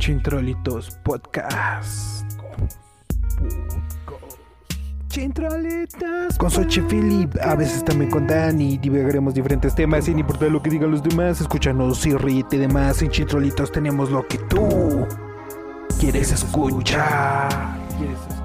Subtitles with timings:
[0.00, 2.24] Chintrolitos Podcast.
[5.08, 6.38] Chintrolitos.
[6.38, 8.78] Con Sochi Philip, a veces también con Dani.
[8.78, 11.42] Divagaremos diferentes temas sin importar lo que digan los demás.
[11.42, 13.02] Escúchanos y ríete de más.
[13.02, 15.06] En Chintrolitos tenemos lo que tú
[15.98, 17.76] quieres escuchar.
[17.98, 18.39] Quieres escuchar.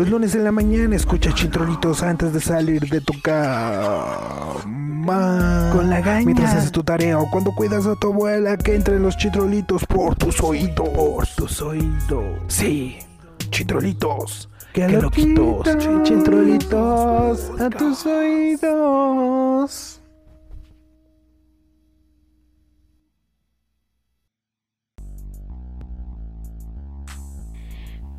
[0.00, 4.56] Los lunes en la mañana escucha chintrolitos antes de salir de tu cama.
[5.74, 6.24] Con la gaña.
[6.24, 10.16] Mientras haces tu tarea o cuando cuidas a tu abuela que entre los chitrolitos por
[10.16, 10.88] tus oídos.
[10.88, 12.24] Por tus oídos.
[12.48, 12.96] Sí,
[13.50, 14.48] chitrolitos.
[14.72, 15.68] Que loquitos.
[16.02, 19.99] Chitrolitos a tus oídos.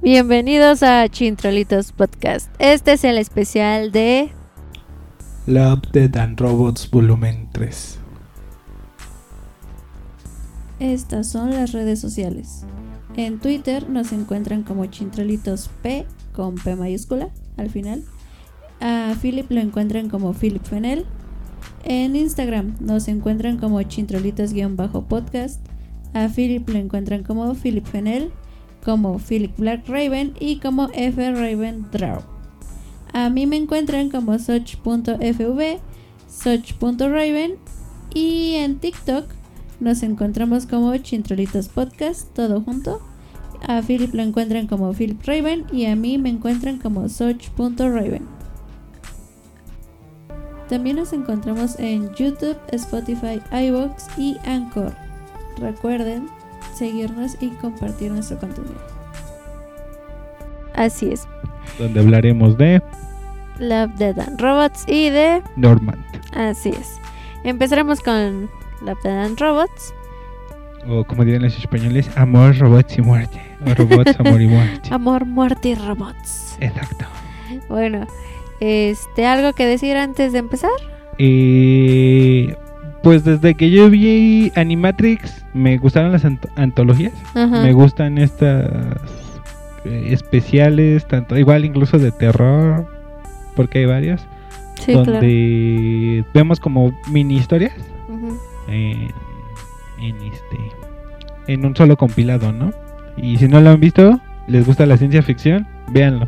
[0.03, 2.49] Bienvenidos a Chintrolitos Podcast.
[2.57, 4.31] Este es el especial de
[5.45, 7.99] Love, Dead and Robots Volumen 3.
[10.79, 12.65] Estas son las redes sociales.
[13.15, 18.03] En Twitter nos encuentran como Chintrolitos P con P mayúscula al final.
[18.79, 21.05] A Philip lo encuentran como Philip Fenel.
[21.83, 25.59] En Instagram nos encuentran como Chintrolitos-podcast.
[26.15, 28.31] A Philip lo encuentran como Philip Fenel,
[28.83, 32.21] como Philip Black Raven y como F Raven Draw.
[33.13, 35.79] A mí me encuentran como Soch.fv,
[36.27, 37.55] Soch.raven
[38.13, 39.25] y en TikTok
[39.79, 43.01] nos encontramos como Chintrolitos Podcast, todo junto.
[43.67, 48.27] A Philip lo encuentran como Philip Raven y a mí me encuentran como Soch.raven.
[50.69, 54.95] También nos encontramos en YouTube, Spotify, iVoox y Anchor.
[55.57, 56.27] Recuerden
[56.81, 58.81] seguirnos y compartir nuestro contenido.
[60.73, 61.27] Así es.
[61.77, 62.81] Donde hablaremos de
[63.59, 65.43] Love, Dead and Robots y de...
[65.57, 66.03] Normand.
[66.33, 66.99] Así es.
[67.43, 68.49] Empezaremos con
[68.83, 69.93] Love, Dead and Robots.
[70.87, 73.39] O como dirían los españoles, amor, robots y muerte.
[73.63, 74.89] O robots, amor y muerte.
[74.91, 76.57] Amor, muerte y robots.
[76.59, 77.05] Exacto.
[77.69, 78.07] Bueno,
[78.59, 80.71] este, ¿algo que decir antes de empezar?
[81.19, 82.55] Eh,
[83.03, 87.13] pues desde que yo vi Animatrix, me gustaron las ant- antologías.
[87.35, 87.63] Ajá.
[87.63, 88.67] Me gustan estas
[89.85, 92.85] eh, especiales, tanto igual incluso de terror,
[93.55, 94.21] porque hay varios,
[94.79, 97.73] Sí, donde vemos como mini historias
[98.67, 99.11] en,
[99.99, 100.57] en este
[101.47, 102.71] en un solo compilado, ¿no?
[103.17, 106.27] Y si no lo han visto, les gusta la ciencia ficción, véanlo,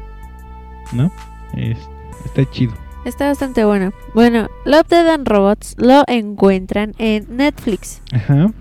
[0.91, 1.11] ¿no?
[1.55, 1.89] Es-
[2.25, 2.73] está chido.
[3.05, 3.91] Está bastante bueno.
[4.13, 8.01] Bueno, Love, Dead and Robots lo encuentran en Netflix.
[8.11, 8.53] Ajá,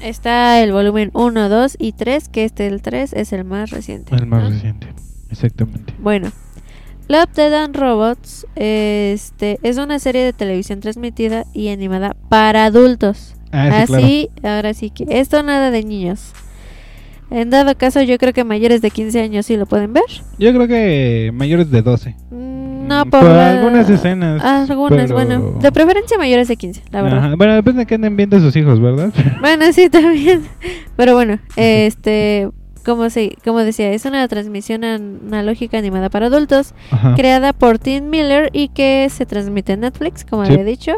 [0.00, 4.14] Está el volumen 1, 2 y 3, que este el 3 es el más reciente.
[4.16, 4.50] el más ¿no?
[4.50, 4.86] reciente,
[5.28, 5.92] exactamente.
[5.98, 6.32] Bueno,
[7.08, 13.34] Love, Dead and Robots este, es una serie de televisión transmitida y animada para adultos.
[13.52, 14.04] Ah, sí, claro.
[14.04, 16.32] Así, ahora sí que esto nada de niños.
[17.30, 20.04] En dado caso, yo creo que mayores de 15 años sí lo pueden ver.
[20.38, 22.16] Yo creo que mayores de 12.
[22.30, 22.59] Mm,
[22.90, 25.58] No, Mm, por, por la- algunas escenas, Algunas, pero- bueno.
[25.60, 27.18] De preferencia mayores de 15, la verdad.
[27.26, 29.12] Ajá, Bueno, depende de que anden viendo sus hijos, ¿verdad?
[29.40, 30.42] Bueno, sí, también.
[30.96, 32.48] Pero bueno, este,
[32.84, 37.14] como, se, como decía, es una transmisión analógica animada para adultos, Ajá.
[37.14, 40.52] creada por Tim Miller y que se transmite en Netflix, como Sí.
[40.52, 40.92] había dicho,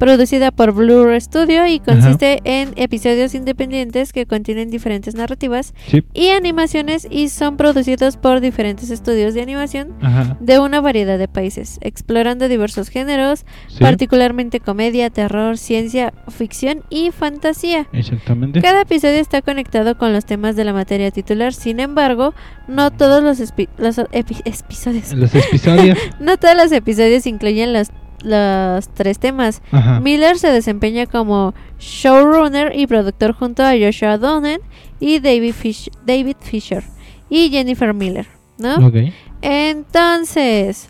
[0.00, 6.02] producida por Blur Studio y consiste en episodios independientes que contienen diferentes narrativas Sí.
[6.14, 10.38] y animaciones y son producidos por diferentes estudios de animación Ajá.
[10.40, 13.78] de una variedad de países, explorando diversos géneros, Sí.
[13.80, 17.86] particularmente comedia, terror, ciencia, ficción y fantasía.
[17.92, 18.62] Exactamente.
[18.62, 22.32] Cada episodio está conectado con los temas de la materia titular, sin embargo,
[22.68, 25.98] no todos los, los epi- episodios, Los episodios.
[26.20, 27.88] no todos los episodios incluyen los,
[28.22, 29.62] los tres temas.
[29.72, 30.00] Ajá.
[30.00, 34.60] Miller se desempeña como showrunner y productor junto a Joshua Donen
[35.00, 36.84] y David, Fish- David Fisher
[37.28, 38.26] y Jennifer Miller,
[38.58, 38.86] ¿no?
[38.86, 38.94] Ok.
[39.42, 40.88] Entonces,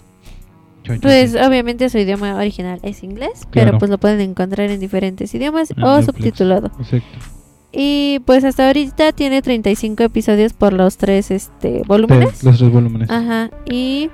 [1.03, 3.69] pues obviamente su idioma original es inglés, Claro.
[3.69, 6.06] pero pues lo pueden encontrar en diferentes idiomas En o Netflix.
[6.17, 6.71] subtitulado.
[6.81, 7.19] Exacto.
[7.73, 12.43] Y pues hasta ahorita tiene 35 episodios por los tres este volúmenes.
[12.43, 13.09] Los tres volúmenes.
[13.11, 14.11] Ajá, y,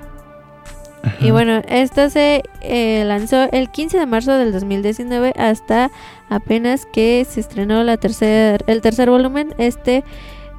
[1.03, 1.15] Ajá.
[1.25, 5.91] y bueno, esta se eh, lanzó el 15 de marzo del 2019 hasta
[6.29, 10.03] apenas que se estrenó la tercer, el tercer volumen, este,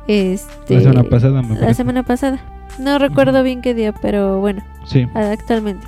[0.06, 1.74] este, La semana pasada me la parece.
[1.74, 2.38] semana pasada.
[2.78, 5.06] No recuerdo bien qué día, pero bueno, Sí.
[5.14, 5.86] actualmente.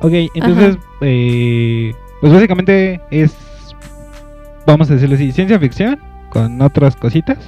[0.00, 3.36] Ok, entonces, eh, pues básicamente es,
[4.66, 5.98] vamos a decirlo así, ciencia ficción
[6.30, 7.38] con otras cositas.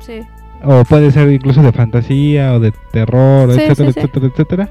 [0.00, 0.20] Sí.
[0.64, 4.00] O puede ser incluso de fantasía o de terror, Sí, etcétera, sí, sí.
[4.00, 4.68] etcétera, etcétera.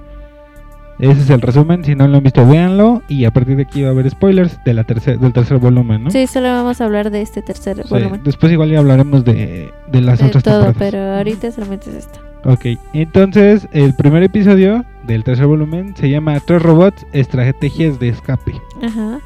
[0.99, 1.83] Ese es el resumen.
[1.85, 3.01] Si no lo han visto, véanlo.
[3.07, 6.03] Y a partir de aquí va a haber spoilers de la tercer, del tercer volumen,
[6.03, 6.11] ¿no?
[6.11, 8.21] Sí, solo vamos a hablar de este tercer Sí, volumen.
[8.23, 10.75] Después igual ya hablaremos de, de las De otras todo, temporadas.
[10.91, 12.19] pero ahorita solamente es esto.
[12.45, 18.53] Ok, entonces el primer episodio del tercer volumen se llama Tres robots, estrategias de escape.
[18.81, 19.19] Ajá.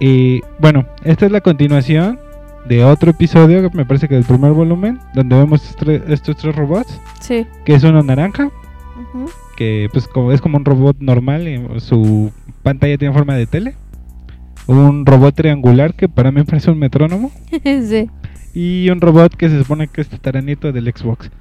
[0.00, 2.18] Y bueno, esta es la continuación
[2.66, 6.54] de otro episodio, que me parece que del primer volumen, donde vemos estre- estos tres
[6.54, 7.46] robots, Sí.
[7.64, 8.44] que es uno naranja,
[9.14, 9.30] Ujú.
[9.58, 12.30] Que pues como, es como un robot normal, y su
[12.62, 13.74] pantalla tiene forma de tele.
[14.68, 17.32] Un robot triangular que para mí parece un metrónomo.
[17.64, 18.08] sí.
[18.54, 21.32] Y un robot que se supone que es taranito del Xbox.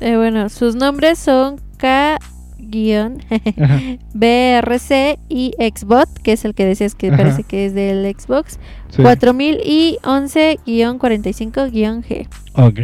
[0.00, 2.18] Eh, bueno, sus nombres son K-
[2.58, 3.18] guion.
[4.14, 7.18] BRC y Xbot, que es el que decías que Ajá.
[7.18, 8.58] parece que es del Xbox.
[8.88, 9.02] Sí.
[9.02, 12.26] 4000 y 11-45-G.
[12.54, 12.80] Ok.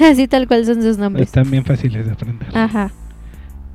[0.02, 1.28] Así tal cual son sus nombres.
[1.28, 2.48] Están bien fáciles de aprender.
[2.54, 2.90] Ajá.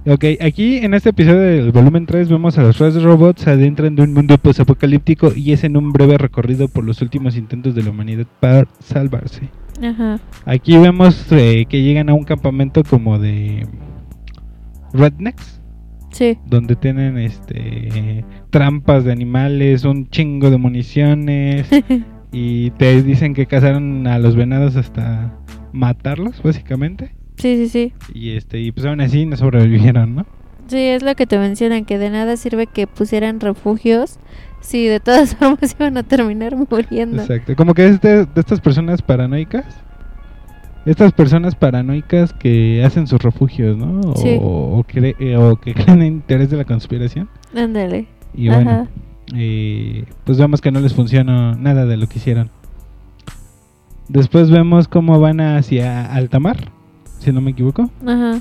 [0.09, 3.94] Ok, aquí en este episodio del volumen 3 vemos a los tres robots se adentran
[3.94, 7.83] de un mundo posapocalíptico y es en un breve recorrido por los últimos intentos de
[7.83, 9.50] la humanidad para salvarse.
[9.83, 10.18] Ajá.
[10.45, 13.68] Aquí vemos eh, que llegan a un campamento como de
[14.94, 15.62] rednecks,
[16.13, 16.38] Sí.
[16.45, 21.68] donde tienen este trampas de animales, un chingo de municiones
[22.31, 25.38] y te dicen que cazaron a los venados hasta
[25.74, 27.16] matarlos, básicamente.
[27.38, 27.94] Sí, sí, sí.
[28.13, 30.25] Y este y pues aún así no sobrevivieron, ¿no?
[30.68, 34.19] Sí, es lo que te mencionan, que de nada sirve que pusieran refugios
[34.60, 37.22] si de todas formas iban a terminar muriendo.
[37.22, 37.56] Exacto.
[37.56, 39.66] Como que es de, de estas personas paranoicas.
[40.86, 44.00] Estas personas paranoicas que hacen sus refugios, ¿no?
[44.12, 44.38] O, Sí.
[44.42, 47.30] o cre- eh, o que creen en teorías de la conspiración.
[47.56, 48.07] Ándale.
[48.34, 48.88] Y bueno, Ajá.
[49.36, 52.50] eh, pues vemos que no les funcionó nada de lo que hicieron.
[54.07, 56.72] Después vemos cómo van hacia Altamar,
[57.19, 57.89] si no me equivoco.
[58.05, 58.39] Ajá.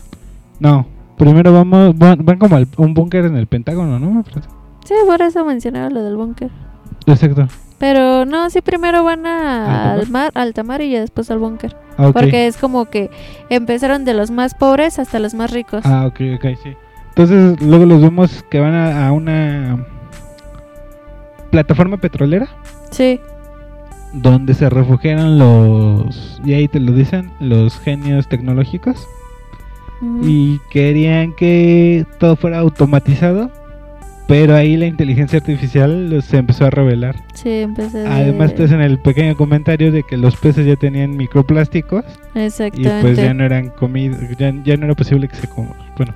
[0.61, 0.87] No,
[1.17, 4.25] primero vamos, van, van como a un búnker en el Pentágono, ¿no?
[4.85, 6.51] Sí, por eso mencionaba lo del búnker.
[7.07, 7.49] Exacto.
[7.79, 11.77] Pero no, sí, primero van al mar, a altamar y ya después al búnker.
[11.99, 12.15] Ah, ok.
[12.15, 13.11] Porque es como que
[13.51, 15.85] empezaron de los más pobres hasta los más ricos.
[15.85, 16.71] Ah, ok, ok, sí.
[17.09, 19.87] Entonces luego los vemos que van a, a una
[21.51, 22.49] plataforma petrolera
[22.91, 23.21] Sí,
[24.13, 29.07] donde se refugiaron los, y ahí te lo dicen, los genios tecnológicos
[30.01, 30.21] ujú.
[30.25, 33.51] y querían que todo fuera automatizado,
[34.29, 37.15] pero ahí la inteligencia artificial se empezó a revelar.
[37.35, 38.07] sí, empecé.
[38.07, 42.05] Además te hacen el pequeño comentario de que los peces ya tenían microplásticos
[42.35, 43.01] y Exactamente.
[43.03, 46.13] pues ya no eran comida, ya, ya no era posible que se com- bueno,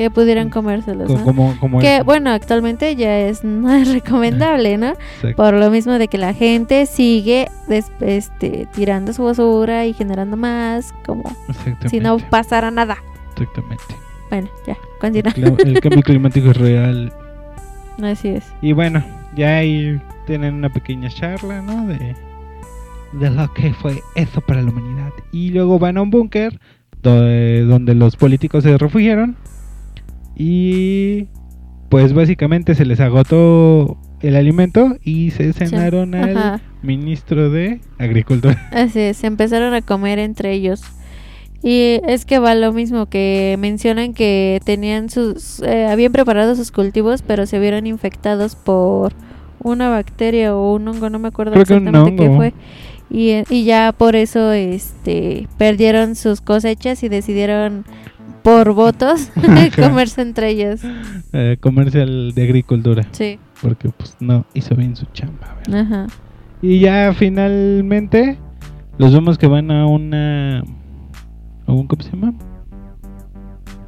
[0.00, 1.24] Que pudieran comérselos, co- ¿no?
[1.24, 4.88] como, como Que bueno, actualmente ya es no es recomendable, ¿no?
[5.16, 5.36] Exacto.
[5.36, 10.38] Por lo mismo de que la gente sigue des- este, tirando su basura y generando
[10.38, 11.24] más, como
[11.90, 12.96] si no pasara nada.
[13.32, 13.84] Exactamente.
[14.30, 15.34] Bueno, ya, continúa.
[15.36, 17.12] El, cambio climático es real.
[18.02, 18.44] Así es.
[18.62, 19.04] Y bueno,
[19.36, 21.86] ya ahí tienen una pequeña charla, ¿no?
[21.88, 22.16] De,
[23.12, 25.10] de lo que fue eso para la humanidad.
[25.30, 26.58] Y luego van a un búnker
[27.02, 29.36] donde, donde los políticos se refugiaron.
[30.42, 31.28] Y
[31.90, 36.60] pues básicamente se les agotó el alimento y se cenaron al Ajá.
[36.82, 38.58] ministro de Agricultura.
[38.72, 40.80] Así es, se empezaron a comer entre ellos.
[41.62, 46.70] Y es que va lo mismo que mencionan que tenían sus, eh, habían preparado sus
[46.70, 49.12] cultivos, pero se vieron infectados por
[49.62, 52.54] una bacteria o un hongo, no me acuerdo Creo exactamente qué fue.
[53.10, 57.84] Y, y ya por eso este perdieron sus cosechas y decidieron
[58.42, 59.30] por votos
[59.76, 60.80] comerse entre ellos.
[61.32, 63.06] Eh, comercial de agricultura.
[63.12, 65.56] Sí, Porque pues no hizo bien su chamba.
[65.72, 66.06] ajá.
[66.62, 68.36] Y ya finalmente
[68.98, 70.62] los vemos que van a una
[71.66, 72.34] ¿cómo se llama?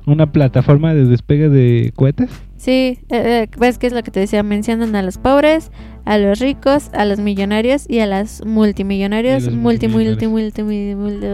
[0.07, 2.31] Una plataforma de despegue de cohetes.
[2.62, 5.73] Sí, eh, eh, ves que es lo que te decía, mencionan a los pobres,
[6.04, 11.26] a los ricos, a los millonarios y a las multimillonarios, multi, multi, multi, multi-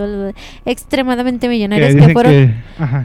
[0.65, 2.55] extremadamente millonarios que, fueron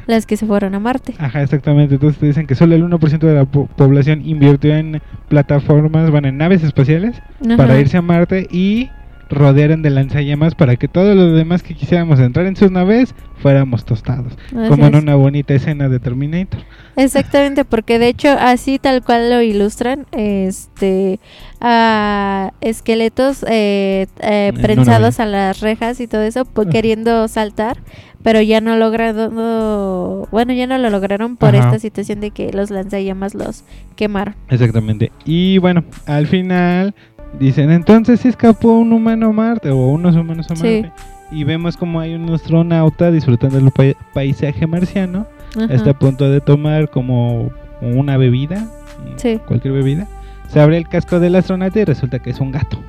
[0.08, 1.16] las que se fueron a Marte.
[1.18, 1.96] ajá, exactamente.
[1.96, 6.24] Entonces te dicen que solo el 1% de la po- población invirtió en plataformas, van
[6.24, 7.22] en naves espaciales
[7.58, 8.90] para irse a Marte y
[9.34, 13.84] rodearan de lanzallamas para que todos los demás que quisiéramos entrar en sus naves fuéramos
[13.84, 14.34] tostados.
[14.56, 16.62] Así como en una bonita escena de Terminator.
[16.96, 21.20] Exactamente, porque de hecho así tal cual lo ilustran, este,
[21.60, 27.78] a esqueletos eh, eh, prensados a las rejas y todo eso, pues, queriendo saltar,
[28.24, 31.66] pero ya no logrando, bueno, ya no lo lograron por Ajá.
[31.66, 34.36] esta situación de que los lanzallamas los quemaron.
[34.50, 35.12] Exactamente.
[35.26, 36.96] Y bueno, al final
[37.40, 40.82] Dicen, entonces sí escapó un humano a Marte o unos humanos a Sí.
[40.84, 40.92] Marte.
[41.32, 45.26] Y vemos como hay un astronauta disfrutando del pa- paisaje marciano.
[45.56, 45.74] Ajá.
[45.74, 47.50] Está a punto de tomar como
[47.82, 48.68] una bebida,
[49.16, 49.40] Sí.
[49.48, 50.08] cualquier bebida.
[50.48, 52.80] Se abre el casco del astronauta y resulta que es un gato.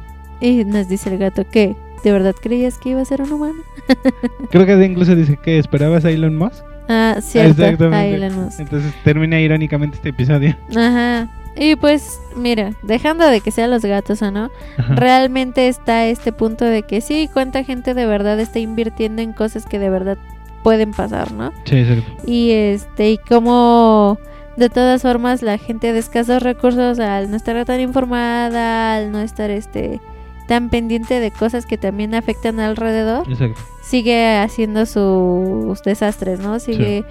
[0.41, 1.75] Y nos dice el gato que,
[2.05, 3.55] ¿de verdad creías que iba a ser un humano?
[4.51, 6.63] Creo que incluso dice que esperabas a Elon Musk.
[6.89, 7.63] Ah, cierto.
[7.65, 8.27] Exactamente.
[8.59, 10.55] Entonces termina irónicamente este episodio.
[10.77, 11.31] Ajá.
[11.57, 14.95] Y pues, mira, dejando de que sean los gatos o no, Ajá.
[14.97, 19.65] realmente está este punto de que sí, cuánta gente de verdad está invirtiendo en cosas
[19.67, 20.19] que de verdad
[20.65, 21.53] pueden pasar, ¿no?
[21.65, 22.11] Sí, exacto.
[22.27, 24.19] Y este, y como
[24.57, 29.21] de todas formas la gente de escasos recursos al no estar tan informada, al no
[29.21, 30.01] estar este
[30.47, 33.61] tan pendiente de cosas que también afectan alrededor, Exacto.
[33.83, 36.59] sigue haciendo sus desastres, ¿no?
[36.61, 37.05] Sigue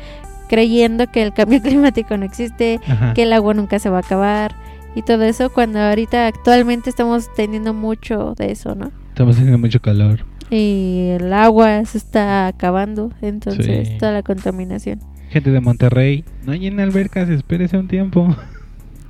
[0.50, 3.14] creyendo que el cambio climático no existe, Ajá.
[3.14, 4.56] que el agua nunca se va a acabar
[4.96, 8.92] y todo eso cuando ahorita actualmente estamos teniendo mucho de eso, ¿no?
[9.10, 10.26] Estamos teniendo mucho calor.
[10.50, 13.98] Y el agua se está acabando, entonces Sí.
[13.98, 15.00] toda la contaminación.
[15.30, 18.36] Gente de Monterrey, no llenen albercas, espérese un tiempo.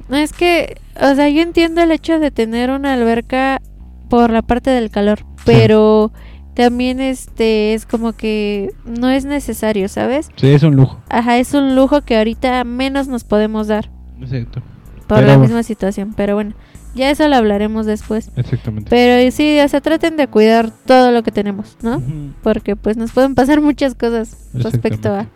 [0.08, 3.62] No, es que, o sea, yo entiendo el hecho de tener una alberca
[4.10, 6.12] por la parte del calor, pero
[6.56, 10.30] también este es como que no es necesario, ¿sabes?
[10.36, 11.00] Sí, es un lujo.
[11.10, 13.90] Ajá, es un lujo que ahorita menos nos podemos dar
[14.22, 14.62] Exacto.
[15.08, 16.54] por Pero- la misma situación, pero bueno,
[16.96, 18.32] ya eso lo hablaremos después.
[18.36, 18.90] Exactamente.
[18.90, 22.02] Pero sí, o sea, traten de cuidar todo lo que tenemos, ¿no?
[22.44, 25.28] Porque pues nos pueden pasar muchas cosas respecto a...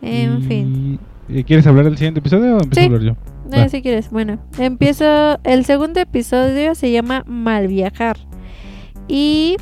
[0.00, 0.98] En Y- fin.
[1.28, 2.80] ¿y ¿Quieres hablar del siguiente episodio o empiezo Sí.
[2.80, 3.12] a hablar yo?
[3.52, 3.68] Eh, Va.
[3.68, 5.38] si quieres, bueno, empiezo.
[5.44, 8.16] El segundo episodio se llama Mal Viajar.
[9.06, 9.56] Y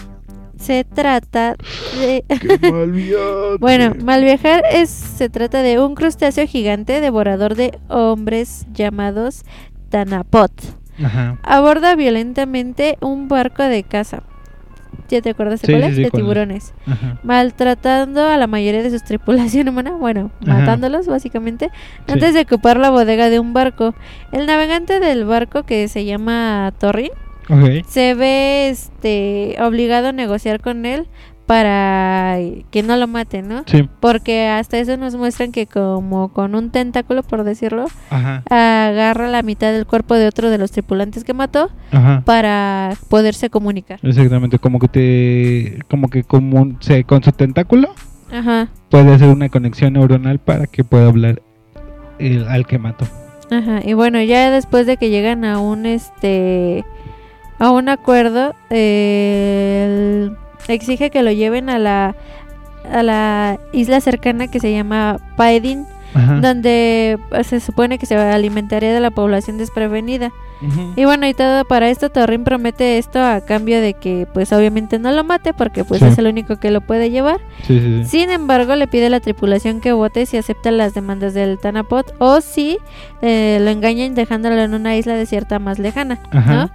[0.61, 1.57] se trata
[1.99, 2.25] de.
[2.29, 3.57] ¡Qué mal viaje!
[3.59, 9.45] bueno, Mal Viajar es, se trata de un crustáceo gigante devorador de hombres llamados
[9.89, 10.53] Tanapot.
[11.03, 11.39] Ajá.
[11.43, 14.23] Aborda violentamente un barco de caza.
[15.09, 15.97] ¿Ya te acuerdas de Sí, cuál es?
[15.97, 16.73] sí, de tiburones.
[16.87, 17.19] Ajá.
[17.25, 19.93] Maltratando a la mayoría de su tripulación humana.
[19.93, 20.59] Bueno, Ajá.
[20.59, 21.71] matándolos básicamente.
[22.07, 22.13] Sí.
[22.13, 23.95] antes de ocupar la bodega de un barco.
[24.31, 27.11] El navegante del barco que se llama Torrin
[27.89, 31.07] Se ve este obligado a negociar con él
[31.47, 32.39] para
[32.71, 33.65] que no lo maten, ¿no?
[33.67, 33.89] Sí.
[33.99, 38.45] Porque hasta eso nos muestran que como con un tentáculo, por decirlo, Ajá.
[38.49, 42.23] agarra la mitad del cuerpo de otro de los tripulantes que mató Ajá.
[42.25, 43.99] para poderse comunicar.
[44.05, 47.89] Exactamente, como que te como que como un- se con su tentáculo
[48.33, 51.43] Ajá, puede hacer una conexión neuronal para que pueda hablar
[52.21, 53.07] el, al que mató.
[53.51, 53.81] ajá.
[53.85, 56.85] Y bueno, ya después de que llegan a un este
[57.61, 60.31] a un acuerdo, eh,
[60.69, 62.15] exige que lo lleven a la
[62.93, 66.41] a la isla cercana que se llama Paedin, Ajá.
[66.41, 70.33] donde pues, se supone que se alimentaría de la población desprevenida.
[70.95, 74.99] Y bueno, y todo para esto Torrin promete esto a cambio de que pues obviamente
[74.99, 76.07] no lo mate porque pues Sí.
[76.09, 77.41] es el único que lo puede llevar.
[77.67, 78.11] Sí, sí, sí.
[78.11, 82.15] Sin embargo, le pide a la tripulación que vote si acepta las demandas del Tanapot
[82.19, 82.77] o si
[83.23, 86.55] eh, lo engañan dejándolo en una isla desierta más lejana, Ajá.
[86.55, 86.71] ¿no?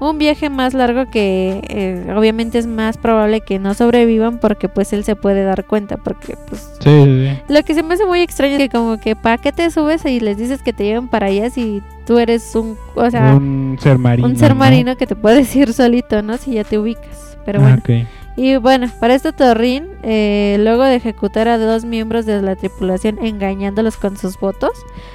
[0.00, 4.92] Un viaje más largo que eh, obviamente es más probable que no sobrevivan porque pues
[4.92, 7.38] él se puede dar cuenta porque pues Sí, sí, sí.
[7.52, 10.04] lo que se me hace muy extraño es que como que para qué te subes
[10.06, 13.76] y les dices que te lleven para allá si tú eres un o sea un
[13.80, 14.28] ser marino.
[14.28, 14.54] un ser ¿no?
[14.56, 16.36] marino que te puedes ir solito, ¿no?
[16.36, 17.36] Si ya te ubicas.
[17.44, 18.06] Pero Ah, bueno.
[18.38, 23.18] Y bueno, para esto Torrin, eh, luego de ejecutar a dos miembros de la tripulación
[23.20, 24.70] engañándolos con sus votos,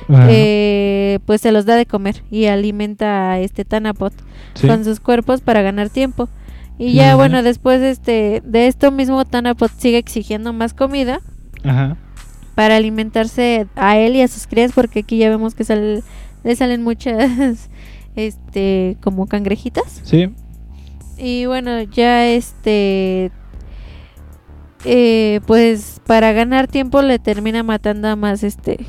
[0.10, 4.14] eh, pues se los da de comer y alimenta a este Tanapot
[4.56, 4.68] Sí.
[4.68, 6.28] con sus cuerpos para ganar tiempo.
[6.78, 7.16] Y ya ajá.
[7.16, 11.22] bueno, después de, este, de esto mismo Tanapot sigue exigiendo más comida
[11.64, 11.96] Ajá.
[12.56, 16.04] para alimentarse a él y a sus crías porque aquí ya vemos que sal-
[16.44, 17.70] le salen muchas
[18.18, 20.02] este como cangrejitas.
[20.04, 20.30] Sí.
[21.24, 23.32] Y bueno, ya este.
[24.86, 28.86] eh, pues para ganar tiempo le termina matando a más este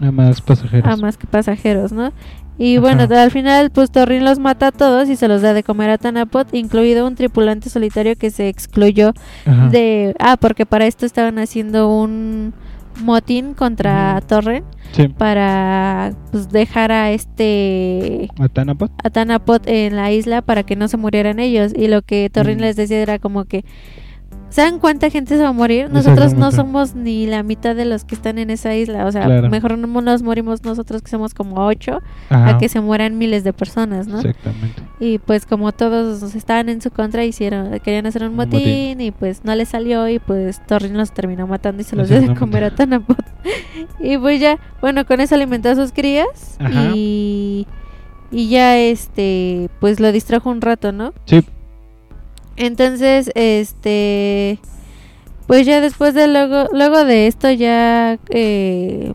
[0.00, 0.92] Nada más pasajeros.
[0.92, 2.12] a más que pasajeros, ¿no?
[2.58, 2.80] Y Ajá.
[2.80, 5.90] bueno, al final pues Torrin los mata a todos y se los da de comer
[5.90, 9.12] a Tanapot, incluido un tripulante solitario que se excluyó
[9.46, 9.68] Ajá.
[9.68, 12.52] de ah, porque para esto estaban haciendo un
[13.02, 14.20] motín contra.
[14.26, 15.06] Torren Sí.
[15.08, 18.90] para pues dejar a este ¿A Tanapot?
[19.04, 21.72] a Tanapot en la isla para que no se murieran ellos.
[21.76, 22.62] Y lo que Torrin Mm.
[22.62, 23.64] les decía era como que,
[24.50, 25.88] ¿saben cuánta gente se va a morir?
[25.90, 29.06] Nosotros no somos ni la mitad de los que están en esa isla.
[29.06, 29.48] O sea, Claro.
[29.48, 32.50] mejor no nos morimos nosotros que somos como ocho Ajá.
[32.50, 34.18] a que se mueran miles de personas, ¿no?
[34.20, 34.82] Exactamente.
[35.00, 39.00] Y pues como todos estaban en su contra, hicieron, querían hacer un Un motín, motín.
[39.00, 42.20] y pues no les salió y pues Torrin los terminó matando y se los dio
[42.20, 43.24] de comer a Tanapot.
[44.00, 46.92] y pues ya, bueno, con eso alimentó a sus crías Ajá.
[46.94, 47.66] y
[48.32, 51.12] y ya este pues lo distrajo un rato, ¿no?
[51.24, 51.44] Sí.
[52.60, 54.58] Entonces, este
[55.46, 59.12] pues ya después de luego luego de esto ya eh,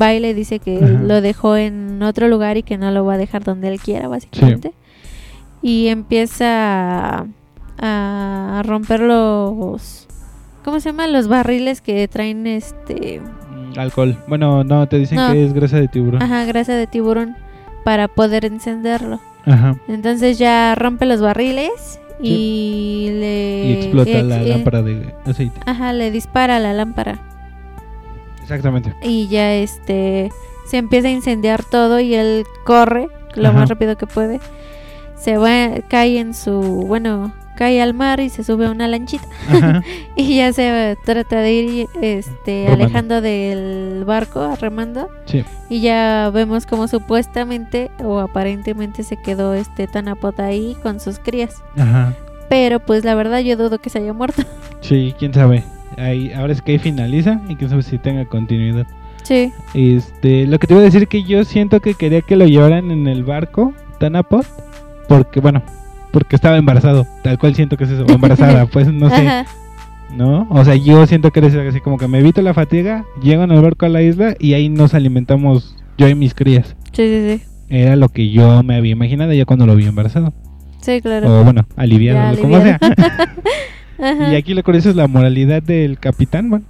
[0.00, 0.86] va y le dice que Ajá.
[1.02, 4.08] lo dejó en otro lugar y que no lo va a dejar donde él quiera,
[4.08, 4.72] básicamente.
[5.62, 7.26] Y empieza a,
[7.78, 10.06] a romper los
[10.64, 11.06] ¿cómo se llama?
[11.06, 14.16] los barriles que traen este Mm, Alcohol.
[14.28, 15.32] Bueno, no, te dicen No.
[15.32, 16.22] que es grasa de tiburón.
[16.22, 17.36] ajá, grasa de tiburón
[17.84, 19.20] para poder encenderlo.
[19.46, 19.76] Ajá.
[19.88, 25.60] Entonces ya rompe los barriles y le Y explota la ex- eh, lámpara de aceite.
[25.66, 27.18] Ajá, le dispara la lámpara
[28.42, 28.94] Exactamente.
[29.02, 30.30] y ya este
[30.66, 33.58] se empieza a incendiar todo y él corre lo Ajá.
[33.58, 34.40] más rápido que puede.
[35.16, 39.28] Se va cae en su, bueno, cae al mar y se sube a una lanchita
[40.16, 42.72] y ya se trata de ir este Remando.
[42.84, 45.44] alejando del barco remando Sí.
[45.68, 51.62] y ya vemos como supuestamente o aparentemente se quedó este Tanapot ahí con sus crías.
[51.76, 52.14] Ajá.
[52.48, 54.42] Pero pues la verdad yo dudo que se haya muerto.
[54.80, 55.62] Sí, quién sabe.
[55.98, 58.86] Ahí, ahora es que ahí finaliza y quién sabe si tenga continuidad.
[59.22, 59.52] Sí.
[59.74, 62.90] Este, lo que te iba a decir que yo siento que quería que lo llevaran
[62.90, 64.46] en el barco, Tanapot,
[65.08, 65.62] porque bueno,
[66.12, 69.46] porque estaba embarazado, tal cual siento que es eso, embarazada, pues no sé, Ajá.
[70.16, 70.46] ¿no?
[70.50, 73.52] O sea, yo siento que eres así como que me evito la fatiga, llego en
[73.52, 76.76] el barco a la isla y ahí nos alimentamos yo y mis crías.
[76.92, 77.44] Sí, sí, sí.
[77.68, 80.32] Era lo que yo me había imaginado ya cuando lo vi embarazado.
[80.80, 81.40] Sí, claro.
[81.40, 82.78] O bueno, aliviado, Ya, como sea.
[84.00, 86.64] Y aquí lo curioso es la moralidad del capitán, bueno,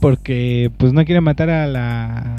[0.00, 2.36] porque pues no quiere matar a la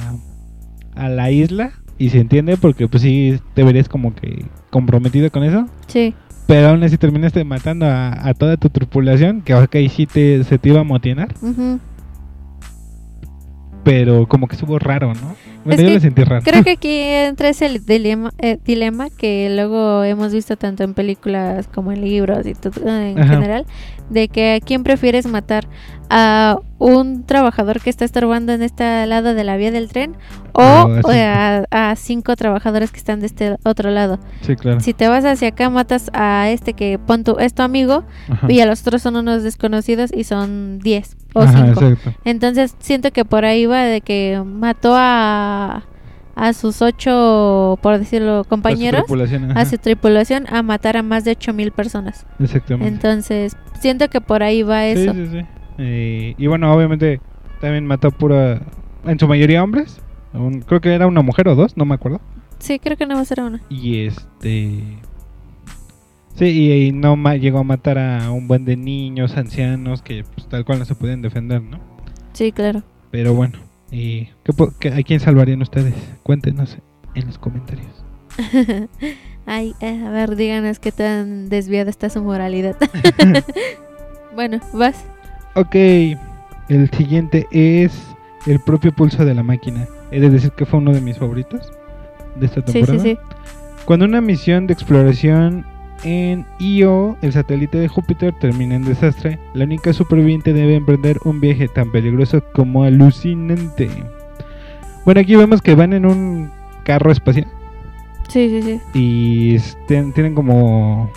[0.95, 5.43] a la isla y se entiende porque pues sí te verías como que comprometido con
[5.43, 6.13] eso, Sí.
[6.47, 10.57] pero aún así terminaste matando a, a toda tu tripulación, que ok sí te se
[10.57, 11.29] te iba a motinar,
[13.83, 15.35] pero como que estuvo raro, ¿no?
[15.63, 16.43] Bueno, Es yo lo sentí raro.
[16.43, 21.67] Creo que aquí entra ese dilema, eh, dilema que luego hemos visto tanto en películas
[21.67, 23.33] como en libros y todo en Ajá.
[23.35, 23.65] general,
[24.09, 25.67] de que a quién prefieres matar
[26.09, 30.15] a un trabajador que está estorbando en este lado de la vía del tren
[30.53, 34.19] o, o a cinco trabajadores que están de este otro lado.
[34.41, 34.79] Sí, claro.
[34.79, 38.51] Si te vas hacia acá matas a este que pon tu, es tu amigo Ajá.
[38.51, 41.85] y a los otros son unos desconocidos y son 10 o Ajá, 5.
[41.85, 42.13] exacto.
[42.25, 45.83] Entonces siento que por ahí va de que mató a,
[46.35, 49.03] a sus ocho, por decirlo, A su compañeros,
[49.55, 52.25] a su tripulación, a matar a más de ocho mil personas.
[52.39, 52.87] Exactamente.
[52.87, 55.13] Entonces siento que por ahí va Sí, eso.
[55.13, 55.37] sí, sí.
[55.37, 55.45] Eh,
[55.77, 57.19] y bueno, obviamente
[57.61, 58.61] también mató pura,
[59.05, 60.01] en su mayoría hombres.
[60.33, 62.21] Un- creo que era una mujer o dos, no me acuerdo.
[62.59, 63.59] Sí, creo que no va a ser uno.
[63.69, 64.81] Y este...
[66.35, 70.23] Sí, y, y no ma- llegó a matar a un buen de niños, ancianos, que
[70.35, 71.79] pues, tal cual no se podían defender, ¿no?
[72.33, 72.83] Sí, claro.
[73.09, 73.57] Pero bueno,
[73.91, 75.95] y ¿qué qué- ¿a quién salvarían ustedes?
[76.23, 76.77] Cuéntenos
[77.15, 77.87] en los comentarios.
[79.47, 82.75] Ay, eh, a ver, díganos qué tan desviada está su moralidad.
[84.35, 85.05] bueno, vas.
[85.57, 85.75] Ok,
[86.69, 88.15] el siguiente es
[88.45, 89.87] el propio pulso de la máquina.
[90.11, 91.71] He de decir que fue uno de mis favoritos
[92.35, 92.99] de esta Sí, temporada.
[93.03, 93.17] sí, sí.
[93.85, 95.65] Cuando una misión de exploración
[96.03, 101.41] en Io, el satélite de Júpiter, termina en desastre, la única superviviente debe emprender un
[101.41, 103.89] viaje tan peligroso como alucinante.
[105.05, 106.51] Bueno, aquí vemos que van en un
[106.83, 107.47] carro espacial
[108.27, 108.81] Sí, sí, sí.
[108.93, 111.09] y tienen como...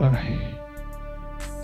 [0.00, 0.40] Ay,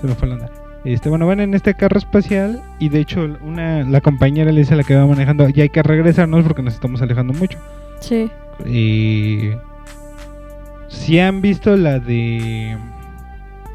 [0.00, 0.50] se me fue la onda.
[0.86, 4.74] Este, bueno, van en este carro espacial y de hecho una, la compañera le dice
[4.74, 7.58] a la que va manejando, ya hay que regresarnos porque nos estamos alejando mucho.
[8.00, 8.30] Sí.
[8.64, 9.50] Y
[10.88, 12.76] si han visto la de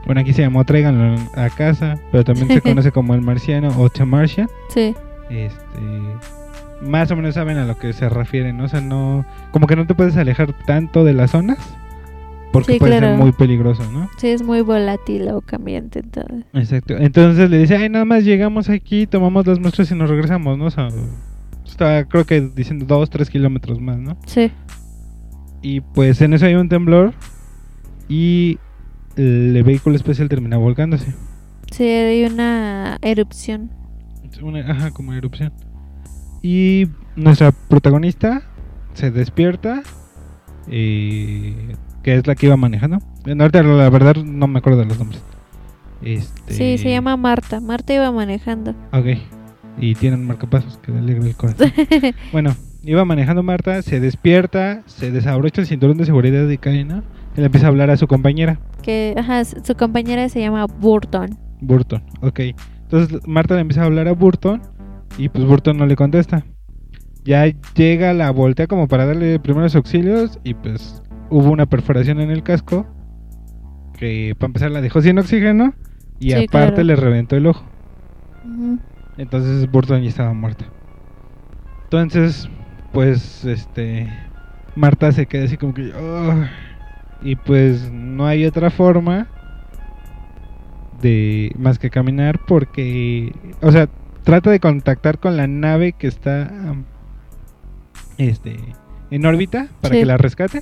[0.06, 3.90] bueno aquí se llamó Tráiganlo a casa pero también se conoce como el marciano o
[3.90, 4.96] The Martian Sí.
[5.30, 5.80] este
[6.82, 8.64] más o menos saben a lo que se refieren ¿no?
[8.64, 11.60] o sea no como que no te puedes alejar tanto de las zonas
[12.52, 16.00] porque Sí, puede ser muy peligroso no Sí, es muy volátil o cambiante.
[16.00, 16.46] Entonces.
[16.54, 20.58] exacto entonces le dice ay nada más llegamos aquí tomamos las muestras y nos regresamos
[20.58, 20.90] no o sea
[21.66, 24.52] está creo que diciendo dos tres kilómetros más no Sí.
[25.64, 27.14] Y pues en eso hay un temblor
[28.10, 28.58] y
[29.16, 31.14] el vehículo especial termina volcándose.
[31.72, 33.70] Sí, hay una erupción.
[34.42, 35.54] Una, ajá, como erupción.
[36.42, 38.42] Y nuestra protagonista
[38.96, 39.84] se despierta,
[40.68, 43.00] eh, que es la que iba manejando.
[43.24, 45.22] Bueno, ahorita la verdad no me acuerdo de los nombres.
[46.02, 46.54] Este...
[46.54, 47.60] Sí, se llama Marta.
[47.62, 48.72] Marta iba manejando.
[48.92, 49.18] Ok.
[49.78, 51.72] Y tienen marcapasos que le alegra el corazón.
[52.32, 57.04] Bueno, iba manejando Marta, se despierta, se desabrocha el cinturón de seguridad y cae, ¿no?
[57.36, 61.38] Y le empieza a hablar a su compañera, que ajá, su compañera se llama Burton.
[61.62, 62.04] Burton.
[62.22, 62.40] Ok.
[62.84, 64.62] Entonces Marta le empieza a hablar a Burton
[65.18, 66.44] y pues Burton no le contesta.
[67.24, 72.30] Ya llega, la voltea como para darle primeros auxilios y pues hubo una perforación en
[72.30, 72.86] el casco
[73.98, 75.74] que para empezar la dejó sin oxígeno
[76.20, 76.84] y Sí, aparte claro.
[76.84, 77.64] le reventó el ojo.
[79.18, 80.66] Entonces Burton ya estaba muerta.
[81.86, 82.50] Entonces,
[82.94, 84.08] pues, este,
[84.76, 86.46] Marta se queda así como que, "Ugh".
[87.22, 89.28] y pues no hay otra forma
[91.02, 93.88] de más que caminar porque, o sea,
[94.24, 96.52] trata de contactar con la nave que está,
[98.18, 98.58] este,
[99.10, 100.00] en órbita para Sí.
[100.02, 100.62] que la rescate,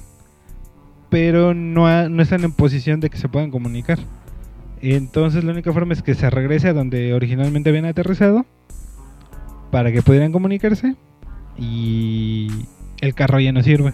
[1.09, 3.99] pero no, ha- no están en posición de que se puedan comunicar.
[4.81, 8.45] Entonces la única forma es que se regrese a donde originalmente habían aterrizado
[9.71, 10.95] para que pudieran comunicarse
[11.57, 12.47] y
[13.01, 13.93] el carro ya no sirve.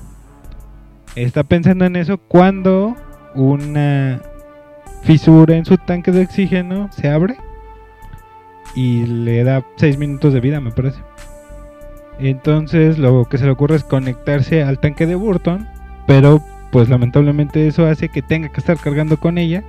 [1.15, 2.95] Está pensando en eso cuando
[3.34, 4.21] una
[5.04, 7.38] fisura en su tanque de oxígeno se abre
[8.75, 10.99] y le da 6 minutos de vida, me parece.
[12.19, 15.67] Entonces lo que se le ocurre es conectarse al tanque de Burton,
[16.08, 16.41] pero
[16.75, 19.63] pues lamentablemente eso hace que tenga que estar cargando con ella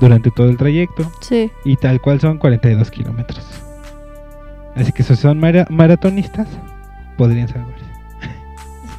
[0.00, 1.50] durante todo el trayecto Sí.
[1.64, 3.44] y tal cual son 42 kilómetros.
[4.76, 6.46] Así que si son mara- maratonistas,
[7.16, 7.84] podrían salvarse.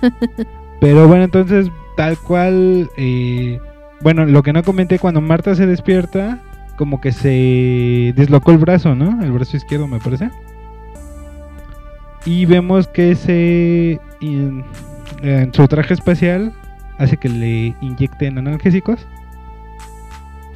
[0.81, 3.61] Pero bueno, entonces, tal cual, eh,
[4.01, 6.39] bueno, lo que no comenté, cuando Marta se despierta,
[6.75, 9.23] como que se dislocó el brazo, ¿no?
[9.23, 10.31] El brazo izquierdo, me parece.
[12.25, 14.65] Y vemos que se, in-
[15.21, 16.51] en su traje espacial,
[16.97, 19.05] hace que le inyecten analgésicos.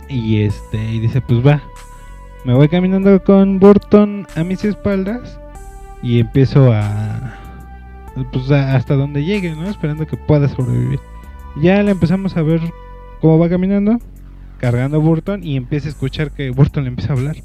[0.10, 1.62] Y este, y dice, pues va,
[2.46, 5.40] me voy caminando con Burton a mis espaldas
[6.04, 7.38] y empiezo a
[8.34, 9.70] pues a- hasta donde llegue, ¿no?
[9.70, 11.00] Esperando que pueda sobrevivir.
[11.62, 12.60] Ya le empezamos a ver
[13.22, 14.00] cómo va caminando,
[14.58, 17.38] cargando a Burton y empieza a escuchar que Burton le empieza a hablar.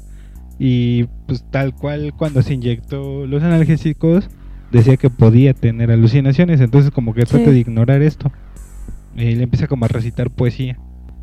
[0.59, 4.27] Y pues tal cual cuando se inyectó los analgésicos
[4.71, 8.29] decía que podía tener alucinaciones, entonces como que trata de ignorar esto.
[9.17, 10.77] Y le empieza como a recitar poesía.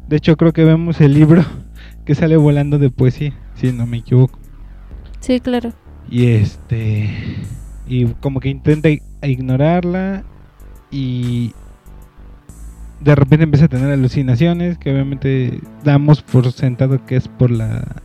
[0.09, 1.45] De hecho creo que vemos el libro
[2.05, 4.39] que sale volando de poesía, si no me equivoco.
[5.21, 5.73] Sí, claro.
[6.11, 7.09] Y este.
[7.87, 8.91] Y como que intenta
[9.23, 10.25] ignorarla.
[10.91, 11.53] Y.
[13.01, 14.77] De repente empieza a tener alucinaciones.
[14.77, 18.03] Que obviamente damos por sentado que es por la.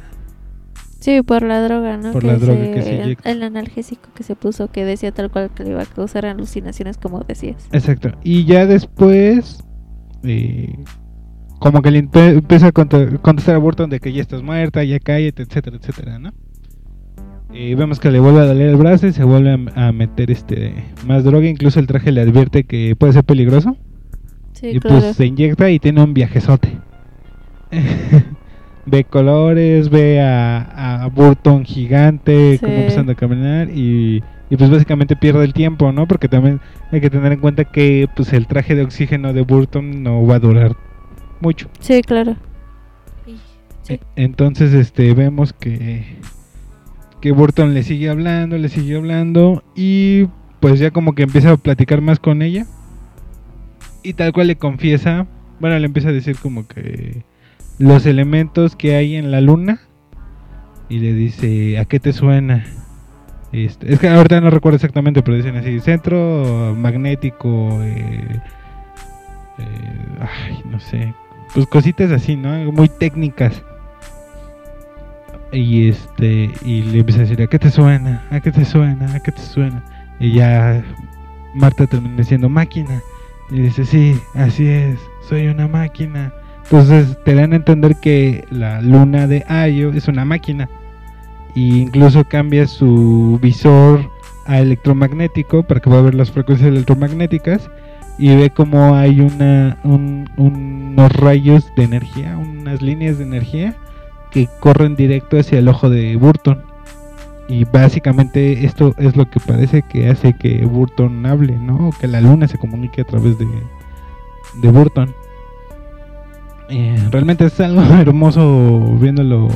[0.99, 2.11] Sí, por la droga, ¿no?
[2.11, 3.29] Por la droga que se inyecta.
[3.29, 6.97] El analgésico que se puso que decía tal cual que le iba a causar alucinaciones,
[6.97, 7.67] como decías.
[7.71, 8.11] Exacto.
[8.23, 9.63] Y ya después.
[10.23, 10.75] Eh,
[11.59, 14.99] como que le empieza a cont- contestar a Burton de que ya estás muerta, ya
[14.99, 16.31] cállate, etcétera, etcétera, ¿no?
[17.51, 20.73] Y vemos que le vuelve a doler el brazo y se vuelve a meter este
[21.07, 21.47] más droga.
[21.47, 23.75] Incluso el traje le advierte que puede ser peligroso.
[24.53, 24.99] Sí, y claro.
[24.99, 26.77] pues se inyecta y tiene un viajezote.
[28.85, 32.65] ve colores, ve a, a Burton gigante, Sí.
[32.65, 36.07] como empezando a caminar y, y pues básicamente pierde el tiempo, ¿no?
[36.07, 36.59] Porque también
[36.91, 40.35] hay que tener en cuenta que pues el traje de oxígeno de Burton no va
[40.35, 40.75] a durar
[41.39, 41.69] mucho.
[41.79, 42.35] Sí, claro.
[43.25, 43.93] Sí.
[43.93, 46.17] E- Entonces este vemos que
[47.21, 50.27] que Burton le sigue hablando, le sigue hablando y
[50.61, 52.65] pues ya como que empieza a platicar más con ella.
[54.03, 55.27] Y tal cual le confiesa,
[55.59, 57.23] bueno, le empieza a decir como que
[57.77, 59.81] los elementos que hay en la luna
[60.87, 62.65] y le dice, ¿a qué te suena?
[63.51, 68.39] Este, es que ahorita no recuerdo exactamente, pero dicen así, centro magnético, eh,
[69.57, 71.13] eh, ay, no sé,
[71.53, 72.71] pues cositas así, ¿no?
[72.71, 73.63] Muy técnicas.
[75.51, 78.23] Y este, y le empieza a decir, ¿a qué te suena?
[78.29, 79.15] ¿A qué te suena?
[79.15, 79.83] ¿A qué te suena?
[80.19, 80.83] Y ya
[81.55, 83.01] Marta termina diciendo máquina.
[83.49, 86.31] Y dice, sí, así es, soy una máquina.
[86.63, 90.69] Entonces te dan a entender que la luna de Ayo es una máquina.
[91.55, 94.09] Y incluso cambia su visor
[94.45, 97.69] a electromagnético para que pueda ver las frecuencias electromagnéticas.
[98.17, 103.75] Y ve como hay una, un- unos rayos de energía, unas líneas de energía
[104.31, 106.61] que corren directo hacia el ojo de Burton.
[107.47, 111.89] Y básicamente esto es lo que parece que hace que Burton hable, ¿no?
[111.99, 113.47] Que la luna se comunique a través de,
[114.61, 115.11] de Burton.
[116.69, 119.47] Eh, realmente es algo hermoso viéndolo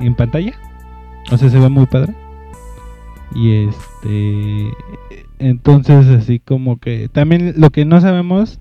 [0.00, 0.54] en pantalla.
[1.30, 2.14] O sea, se ve muy padre.
[3.34, 4.70] Y este.
[5.38, 7.08] Entonces, así como que.
[7.08, 8.60] También lo que no sabemos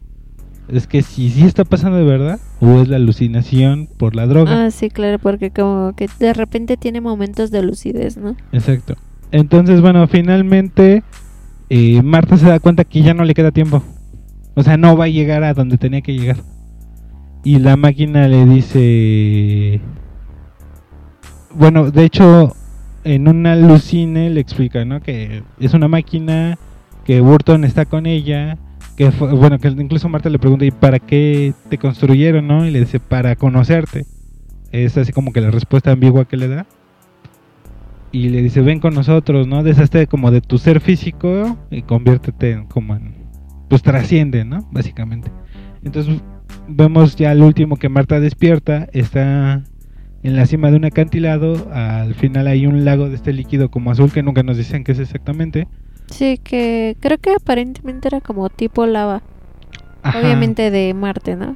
[0.69, 4.65] es que si sí está pasando de verdad o es la alucinación por la droga.
[4.65, 8.35] Ah, sí, claro, porque como que de repente tiene momentos de lucidez, ¿no?
[8.51, 8.95] Exacto.
[9.31, 11.03] Entonces, bueno, finalmente
[11.69, 13.83] eh, Marta se da cuenta que ya no le queda tiempo.
[14.55, 16.37] O sea, no va a llegar a donde tenía que llegar.
[17.43, 19.81] Y la máquina le dice...
[21.55, 22.55] Bueno, de hecho,
[23.03, 25.01] en una alucine le explica, ¿no?
[25.01, 26.57] Que es una máquina,
[27.05, 28.57] que Burton está con ella,
[28.97, 32.65] que fue- bueno, que incluso Marta le pregunta, ¿y para qué te construyeron, no?
[32.65, 34.05] Y le dice, para conocerte.
[34.71, 36.65] Es así como que la respuesta ambigua que le da.
[38.11, 39.63] Y le dice, ven con nosotros, ¿no?
[39.63, 43.15] Deshazte como de tu ser físico y conviértete en como en...
[43.69, 44.67] Pues trasciende, ¿no?
[44.71, 45.31] Básicamente.
[45.83, 46.21] Entonces
[46.67, 49.63] vemos ya al último que Marta despierta, está
[50.23, 53.91] en la cima de un acantilado, al final hay un lago de este líquido como
[53.91, 55.67] azul que nunca nos dicen qué es exactamente.
[56.07, 59.21] Sí, que creo que aparentemente era como tipo lava.
[60.01, 61.55] Ajá, Obviamente de Marte, ¿no?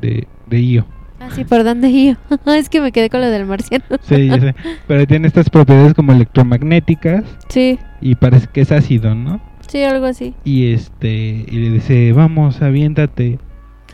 [0.00, 0.86] de, de Io.
[1.20, 2.16] Ah, sí, perdón, de Io.
[2.46, 3.84] es que me quedé con lo del marciano.
[4.02, 4.54] Sí, ya sé.
[4.86, 9.40] Pero tiene estas propiedades como electromagnéticas Sí, y parece que es ácido, ¿no?
[9.68, 10.34] sí, algo así.
[10.44, 13.38] Y este y le dice, "Vamos, aviéntate."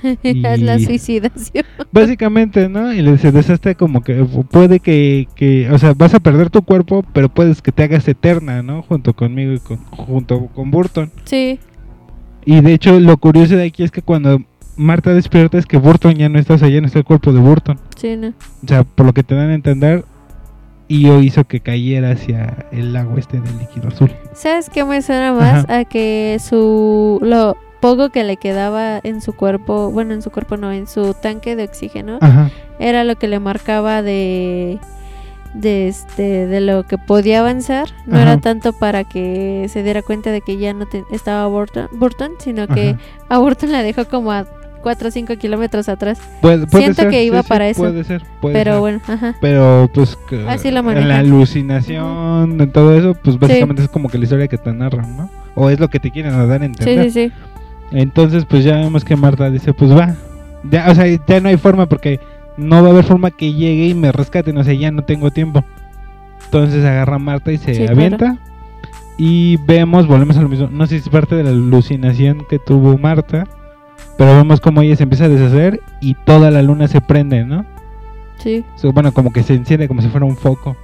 [0.23, 1.65] es la Y- suicidación.
[1.93, 2.93] Básicamente, ¿no?
[2.93, 6.63] Y le dice, "Deshazte como que puede que que, o sea, vas a perder tu
[6.63, 8.83] cuerpo, pero puedes que te hagas eterna, ¿no?
[8.83, 11.59] Junto conmigo y con junto con Burton." Sí,
[12.47, 14.43] Y de hecho, lo curioso de aquí es que cuando
[14.77, 17.33] Marta despierta es que Burton ya no está, o sea, ya no está el cuerpo
[17.33, 17.79] de Burton.
[17.97, 18.29] sí, no.
[18.29, 20.05] O sea, por lo que te dan a entender,
[20.87, 24.11] Io hizo que cayera hacia el lago este del líquido azul.
[24.35, 25.65] ¿Sabes qué me suena más?
[25.65, 25.79] Ajá.
[25.79, 27.19] A que su.
[27.23, 29.91] Lo poco que le quedaba en su cuerpo.
[29.91, 32.19] Bueno, en su cuerpo no, en su tanque de oxígeno.
[32.23, 32.51] Ajá.
[32.79, 34.79] Era lo que le marcaba de.
[35.53, 36.47] De este.
[36.47, 37.89] De lo que podía avanzar.
[38.07, 38.23] No Ajá.
[38.33, 42.33] era tanto para que se diera cuenta de que ya no te- estaba Burton, Burton,
[42.39, 42.97] sino que
[43.29, 44.47] a Burton la dejó como a
[44.83, 46.19] 4 o 5 kilómetros atrás.
[46.43, 47.83] Puede, puede Siento ser, que iba sí, para sí, eso.
[47.83, 48.81] Puede ser, puede Pero ser.
[48.81, 49.35] bueno, ajá.
[49.41, 54.09] Pero pues que Así lo en la alucinación, en todo eso, pues básicamente es como
[54.09, 55.31] que la historia que te narran, ¿no?
[55.55, 57.11] O es lo que te quieren dar a Sí, entender.
[57.11, 57.33] sí, sí.
[57.95, 60.15] Entonces, pues ya vemos que Marta dice, pues va.
[60.71, 62.19] Ya, o sea, ya no hay forma porque
[62.57, 65.31] no va a haber forma que llegue y me rescaten, o sea, ya no tengo
[65.31, 65.65] tiempo.
[66.47, 67.93] Entonces agarra a Marta y se Sí, claro.
[67.95, 68.39] avienta.
[69.17, 70.69] Y vemos, volvemos a lo mismo.
[70.71, 73.47] No sé si es parte de la alucinación que tuvo Marta.
[74.19, 77.65] Pero vemos como ella se empieza a deshacer y toda la luna se prende, ¿no?
[78.39, 78.65] Sí.
[78.75, 80.77] O sea, bueno, como que se enciende como si fuera un foco.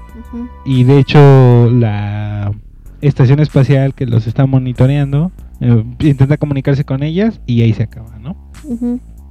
[0.65, 2.53] Y de hecho, la
[3.01, 8.19] estación espacial que los está monitoreando eh, intenta comunicarse con ellas y ahí se acaba,
[8.19, 8.37] ¿no?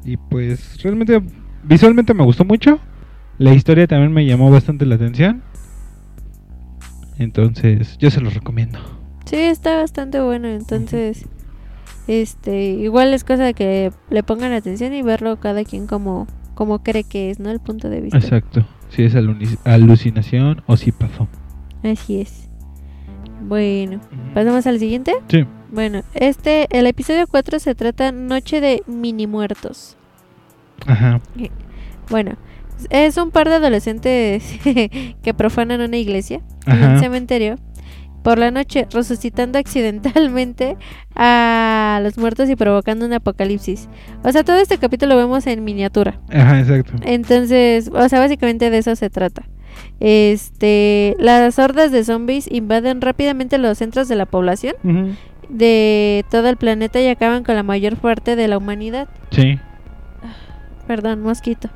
[0.05, 1.21] Y pues realmente,
[1.63, 2.79] visualmente me gustó mucho.
[3.37, 5.41] La historia también me llamó bastante la atención.
[7.17, 8.79] Entonces, yo se los recomiendo.
[9.25, 10.47] Sí, está bastante bueno.
[10.47, 11.25] Entonces,
[12.07, 16.83] este, igual es cosa de que le pongan atención y verlo cada quien como, como
[16.83, 17.49] cree que es, ¿no?
[17.49, 18.17] El punto de vista.
[18.17, 18.65] Exacto.
[18.89, 19.15] Si es
[19.65, 21.27] alucinación o si pasó.
[21.83, 22.49] Así es.
[23.41, 24.01] Bueno,
[24.33, 25.13] pasamos al siguiente.
[25.27, 25.45] Sí.
[25.71, 29.97] Bueno, este, el episodio 4 se trata Noche de Mini Muertos.
[30.87, 31.21] Ajá.
[32.09, 32.37] Bueno,
[32.89, 36.93] es un par de adolescentes que profanan una iglesia Ajá.
[36.93, 37.57] un cementerio
[38.23, 40.77] por la noche, resucitando accidentalmente
[41.15, 43.87] a los muertos y provocando un apocalipsis.
[44.23, 46.19] O sea, todo este capítulo lo vemos en miniatura.
[46.29, 46.93] Ajá, exacto.
[47.03, 49.43] Entonces, o sea, básicamente de eso se trata.
[49.99, 55.15] Este, las hordas de zombies invaden rápidamente los centros de la población Ujú.
[55.49, 59.07] De todo el planeta y acaban con la mayor parte de la humanidad.
[59.31, 59.59] Sí.
[60.87, 61.69] Perdón, mosquito.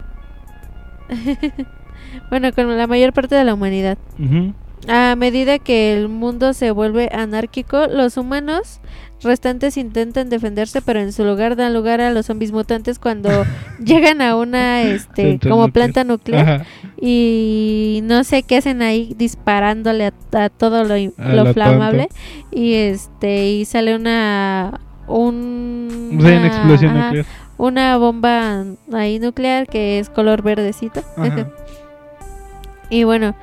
[2.30, 3.98] bueno, con la mayor parte de la humanidad.
[4.18, 4.54] Ujú.
[4.88, 8.80] A medida que el mundo se vuelve anárquico, los humanos
[9.24, 13.30] restantes intentan defenderse, pero en su lugar dan lugar a los zombies mutantes cuando
[13.80, 16.66] llegan a una este como planta nuclear Ajá.
[17.00, 22.10] y no sé qué hacen ahí disparándole a, a todo lo, A lo lo flamable
[22.52, 27.26] y este y sale una un Sí, una una- explosión ajá, nuclear.
[27.58, 31.02] una bomba ahí nuclear que es color verdecito.
[32.94, 33.36] y bueno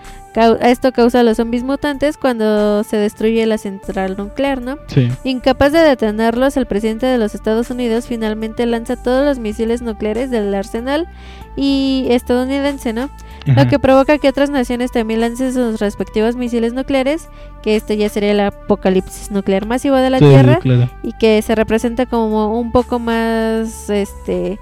[0.62, 4.78] esto causa a los zombies mutantes cuando se destruye la central nuclear, ¿no?
[4.86, 5.10] Sí.
[5.24, 10.30] Incapaz de detenerlos, el presidente de los Estados Unidos finalmente lanza todos los misiles nucleares
[10.30, 11.08] del arsenal
[11.56, 13.10] y estadounidense, ¿no?
[13.48, 13.64] Ajá.
[13.64, 17.28] Lo que provoca que otras naciones también lancen sus respectivos misiles nucleares,
[17.62, 20.88] que este ya sería el apocalipsis nuclear masivo de la Sí, Tierra claro.
[21.02, 24.60] y que se representa como un poco más este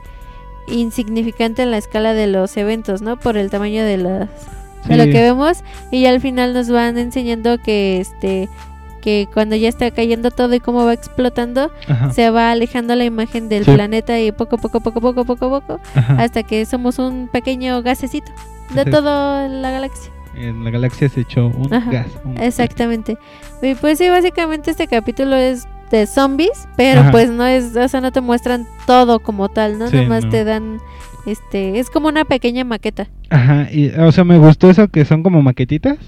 [0.67, 3.19] insignificante en la escala de los eventos, ¿no?
[3.19, 4.29] Por el tamaño de las
[4.87, 8.49] de lo que vemos y ya al final nos van enseñando que este
[9.01, 12.11] que cuando ya está cayendo todo y cómo va explotando, Ajá.
[12.13, 13.71] se va alejando la imagen del Sí.
[13.71, 16.17] planeta y poco a poco, poco a poco, poco poco, Ajá.
[16.21, 18.33] hasta que somos un pequeño gasecito
[18.75, 20.11] de toda la galaxia.
[20.35, 21.91] En la galaxia se echó un Ajá.
[21.91, 22.07] gas.
[22.25, 23.17] un- Exactamente.
[23.63, 28.01] Y pues sí, básicamente este capítulo es de zombies, pero pues no es, o sea,
[28.01, 29.89] no te muestran todo como tal, ¿no?
[29.89, 30.31] Sí, Nomás no.
[30.31, 30.81] te dan,
[31.27, 33.09] este, es como una pequeña maqueta.
[33.31, 33.69] Ajá.
[33.73, 35.99] Y, o sea, me gustó eso que son como maquetitas.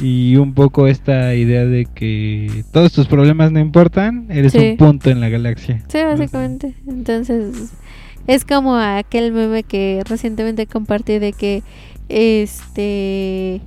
[0.00, 4.70] Y un poco esta idea de que todos tus problemas no importan, eres Sí.
[4.70, 5.82] un punto en la galaxia.
[5.88, 6.74] Sí, básicamente.
[6.88, 7.72] Entonces,
[8.26, 11.62] es como aquel meme que recientemente compartí de que,
[12.08, 13.60] este,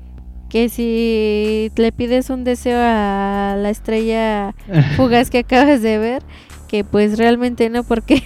[0.49, 4.55] que si le pides un deseo a la estrella
[4.95, 6.23] fugaz que acabas de ver,
[6.67, 8.23] que pues realmente no, porque.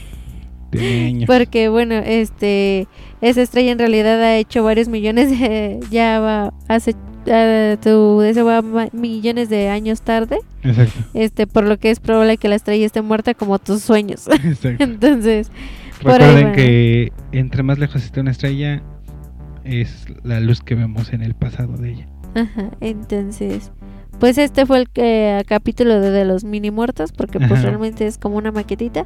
[1.27, 2.87] Porque bueno, este,
[3.21, 6.95] esa estrella en realidad ha hecho varios millones de, ya va, hace,
[7.31, 8.61] ah, tu deseo va
[8.93, 10.99] millones de años tarde, Exacto.
[11.13, 14.27] este, por lo que es probable que la estrella esté muerta como tus sueños.
[14.43, 14.83] Exacto.
[14.83, 18.83] Entonces, ahí Recuerden que entre más lejos esté una estrella,
[19.63, 22.07] es la luz que vemos en el pasado de ella.
[22.35, 23.71] ajá, entonces,
[24.19, 27.63] pues este fue el que- capítulo de, de los mini muertos, porque pues Ajá.
[27.63, 29.05] realmente es como una maquetita.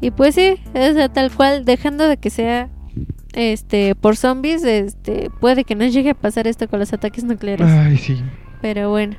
[0.00, 2.70] Y pues sí, o sea, tal cual, dejando de que sea
[3.32, 7.66] este por zombies, este puede que no llegue a pasar esto con los ataques nucleares.
[7.66, 8.22] Ay, sí.
[8.60, 9.16] Pero bueno,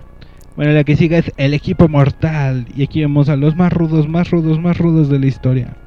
[0.55, 2.65] Bueno, la que sigue es el equipo mortal.
[2.75, 5.77] Y aquí vemos a los más rudos, más rudos, más rudos de la historia.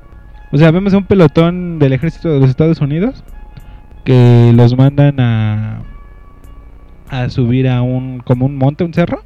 [0.50, 3.24] O sea, vemos a un pelotón del ejército de los Estados Unidos
[4.05, 5.83] que los mandan a
[7.09, 9.22] a subir a un como un monte, un cerro.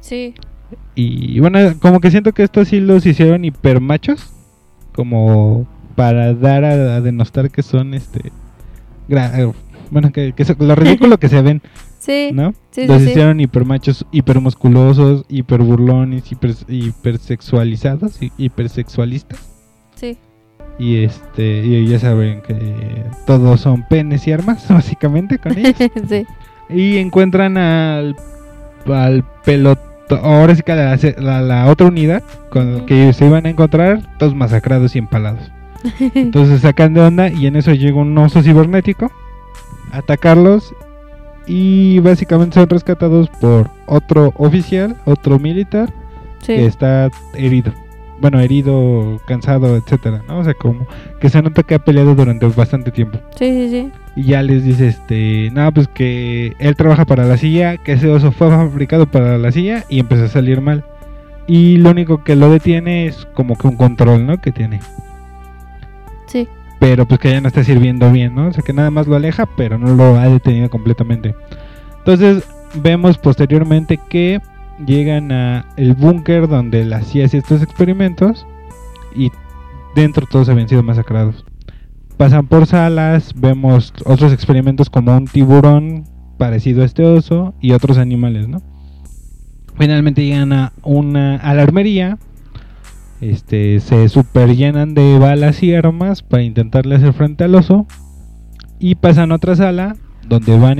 [0.00, 0.34] sí,
[0.94, 4.34] Y bueno, como que siento que estos sí los hicieron hipermachos.
[4.98, 8.32] Como para dar a, a denostar que son este.
[9.08, 9.52] eh,
[9.90, 11.62] bueno, que, que lo ridículo que se ven,
[12.00, 12.52] sí, ¿no?
[12.72, 13.10] sí, los sí, sí.
[13.10, 19.38] hicieron hipermachos, hipermusculosos, hiperburlones, hiper, hipersexualizados, y hipersexualistas.
[19.94, 20.18] sí,
[20.78, 25.76] Y este, y ya saben que todos son penes y armas, básicamente, con ellos.
[26.08, 26.26] sí,
[26.68, 28.16] y encuentran al,
[28.86, 32.86] al pelotón, ahora sí que la, la- la otra unidad con Ujú.
[32.86, 35.50] que se iban a encontrar, todos masacrados y empalados.
[36.14, 39.10] Entonces sacan de onda y en eso llega un oso cibernético
[39.92, 40.74] a atacarlos
[41.46, 45.92] y básicamente son rescatados por otro oficial, otro militar
[46.40, 47.72] sí, que está herido.
[48.20, 50.40] Bueno, herido, cansado, etcétera, ¿no?
[50.40, 50.86] O sea, como
[51.20, 53.18] que se nota que ha peleado durante bastante tiempo.
[53.36, 53.92] sí, sí, sí.
[54.18, 58.08] Y ya les dice, este, no, pues que él trabaja para la silla, que ese
[58.08, 60.84] oso fue fabricado para la silla y empezó a salir mal.
[61.46, 64.38] Y lo único que lo detiene es como que un control, ¿no?
[64.38, 64.80] Que tiene.
[66.26, 66.48] Sí,
[66.80, 68.48] Pero pues que ya no está sirviendo bien, ¿no?
[68.48, 71.36] O sea que nada más lo aleja, pero no lo ha detenido completamente.
[71.98, 72.42] Entonces
[72.74, 74.40] vemos posteriormente que
[74.84, 78.48] llegan a el búnker donde la CIA hacía estos experimentos
[79.14, 79.30] y
[79.94, 81.44] dentro todos habían sido masacrados.
[82.18, 86.04] Pasan por salas, vemos otros experimentos como un tiburón
[86.36, 88.60] parecido a este oso y otros animales, ¿no?
[89.76, 92.18] Finalmente llegan a una a la armería,
[93.20, 97.86] este se super llenan de balas y armas para intentarle hacer frente al oso
[98.80, 99.96] y pasan a otra sala
[100.28, 100.78] donde van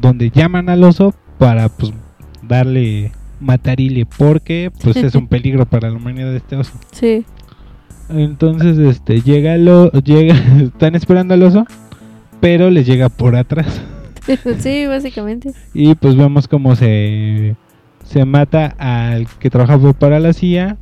[0.00, 1.92] donde llaman al oso para pues
[2.42, 6.72] darle matarile porque pues es un peligro para la humanidad este oso.
[6.92, 7.24] sí,
[8.12, 11.66] Entonces, este, llega lo, llega, están esperando al oso,
[12.40, 13.82] pero les llega por atrás.
[14.58, 15.52] sí, básicamente.
[15.74, 17.56] Y pues vemos cómo se,
[18.04, 20.76] se mata al que trabajaba para la CIA,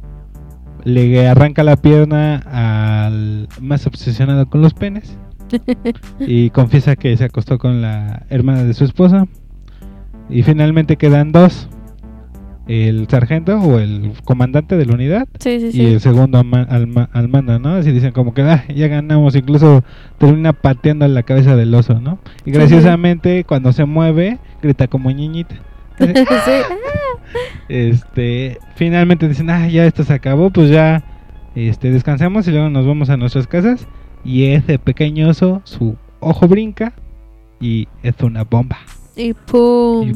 [0.85, 5.19] le arranca la pierna al más obsesionado con los penes
[6.21, 9.27] y confiesa que se acostó con la hermana de su esposa.
[10.29, 11.69] Y finalmente quedan dos,
[12.70, 16.62] el sargento o el comandante de la unidad Sí, sí, y el segundo al, ma-
[16.62, 17.74] al ma- al mando, ¿no?
[17.74, 19.83] Así dicen como que "Ah, ya ganamos, incluso
[20.18, 22.18] termina pateando la cabeza del oso, ¿no?
[22.44, 25.56] Y graciosamente cuando se mueve grita como niñita.
[27.68, 31.04] Este, finalmente dicen, ah, ya esto se acabó, pues ya,
[31.54, 33.87] este, descansamos y luego nos vamos a nuestras casas
[34.24, 36.92] y ese pequeño oso, su ojo brinca
[37.61, 38.78] y es una bomba.
[39.16, 40.09] Y pum.
[40.11, 40.12] Y-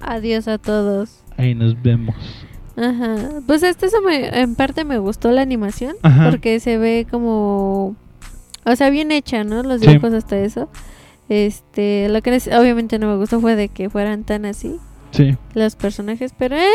[0.00, 1.23] Adiós a todos.
[1.36, 2.14] Ahí nos vemos.
[2.76, 3.16] Ajá.
[3.46, 5.94] Pues este eso me, en parte me gustó la animación.
[6.02, 6.30] Ajá.
[6.30, 7.96] Porque se ve como.
[8.66, 9.62] O sea, bien hecha, ¿no?
[9.62, 9.88] Los Sí.
[9.88, 10.68] dibujos hasta eso.
[11.28, 14.76] Este, lo que obviamente no me gustó fue de que fueran tan así
[15.10, 15.36] Sí.
[15.54, 16.68] los personajes, pero eh,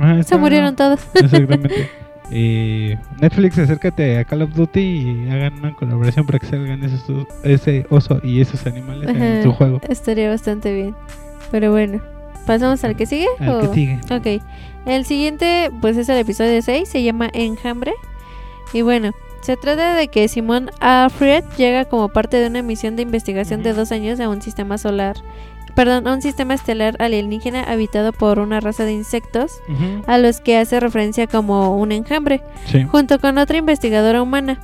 [0.00, 1.00] Ajá, se murieron todos.
[1.14, 1.88] Exactamente.
[2.32, 7.02] Eh, Netflix, acércate a Call of Duty y hagan una colaboración para que salgan esos,
[7.42, 9.80] ese oso y esos animales en su juego.
[9.88, 10.94] Estaría bastante bien.
[11.50, 12.00] Pero bueno,
[12.54, 13.26] ¿pasamos al que sigue?
[13.38, 14.00] Al o- que sigue.
[14.10, 14.42] Ok.
[14.86, 17.92] El siguiente, pues es el episodio 6, se llama Enjambre.
[18.72, 23.02] Y bueno, se trata de que Simón Alfred llega como parte de una misión de
[23.02, 25.16] investigación de dos años a un sistema solar.
[25.74, 29.52] Perdón, a un sistema estelar alienígena habitado por una raza de insectos
[30.06, 32.82] a los que hace referencia como un enjambre, Sí.
[32.84, 34.58] junto con otra investigadora humana.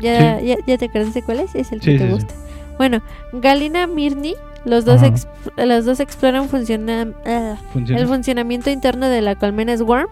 [0.00, 1.54] ¿Ya, ya, ya te acuerdas de cuál es?
[1.54, 2.34] Es el que Sí, te gusta.
[2.76, 3.02] Bueno,
[3.32, 4.34] Galina Mirni
[4.64, 8.00] Los dos, exp- los dos exploran funciona- ah, Funciona.
[8.00, 10.08] el funcionamiento interno de la colmena Swarm,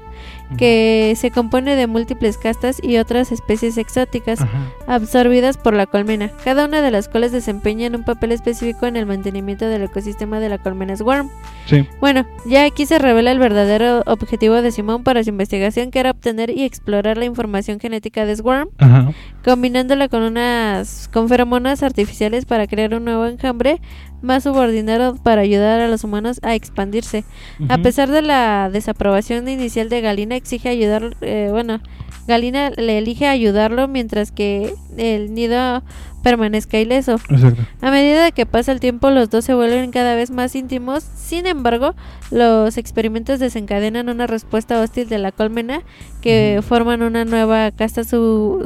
[0.56, 4.58] que se compone de múltiples castas y otras especies exóticas Ajá.
[4.86, 9.06] absorbidas por la colmena, cada una de las cuales desempeñan un papel específico en el
[9.06, 11.28] mantenimiento del ecosistema de la colmena Swarm.
[11.66, 11.86] Sí.
[12.00, 16.12] Bueno, ya aquí se revela el verdadero objetivo de Simón para su investigación, que era
[16.12, 19.10] obtener y explorar la información genética de Swarm, Ajá.
[19.44, 23.80] combinándola con unas con feromonas artificiales para crear un nuevo enjambre
[24.22, 27.24] más subordinado para ayudar a los humanos a expandirse.
[27.68, 31.80] A pesar de la desaprobación inicial de Galina, exige ayudar, eh, bueno,
[32.26, 35.82] Galina le elige ayudarlo mientras que el nido
[36.24, 37.20] permanezca ileso.
[37.30, 37.62] Exacto.
[37.80, 41.04] A medida que pasa el tiempo, los dos se vuelven cada vez más íntimos.
[41.04, 41.94] Sin embargo,
[42.32, 45.82] los experimentos desencadenan una respuesta hostil de la colmena
[46.20, 48.64] que forman una nueva casta su-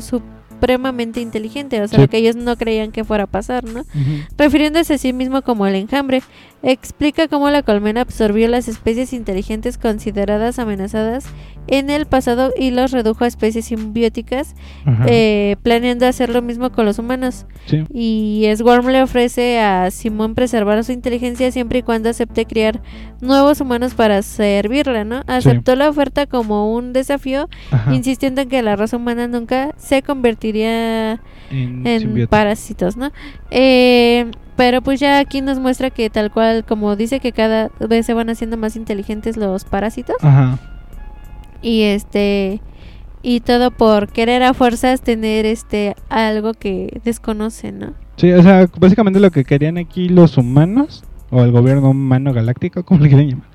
[0.60, 2.02] supremamente inteligente, o sea, Sí.
[2.02, 3.84] lo que ellos no creían que fuera a pasar, ¿no?
[4.36, 6.22] Refiriéndose a sí mismo como el enjambre.
[6.62, 11.24] Explica cómo la colmena absorbió las especies inteligentes consideradas amenazadas
[11.66, 14.54] en el pasado y los redujo a especies simbióticas,
[15.06, 17.46] eh, planeando hacer lo mismo con los humanos.
[17.66, 17.84] Sí.
[17.92, 22.80] Y Swarm le ofrece a Simón preservar su inteligencia siempre y cuando acepte criar
[23.20, 25.22] nuevos humanos para servirla, ¿no?
[25.26, 27.94] Aceptó la oferta como un desafío, Ajá.
[27.94, 33.12] insistiendo en que la raza humana nunca se convertiría En, parásitos, ¿no?
[33.50, 38.04] Eh, pero pues ya aquí nos muestra que tal cual como dice que cada vez
[38.04, 40.58] se van haciendo más inteligentes los parásitos Ajá.
[41.62, 42.60] Y este
[43.22, 47.94] y todo por querer a fuerzas tener este algo que desconocen, ¿no?
[48.16, 52.84] Sí, o sea, básicamente lo que querían aquí los humanos, o el gobierno humano galáctico,
[52.84, 53.48] como le quieren llamar,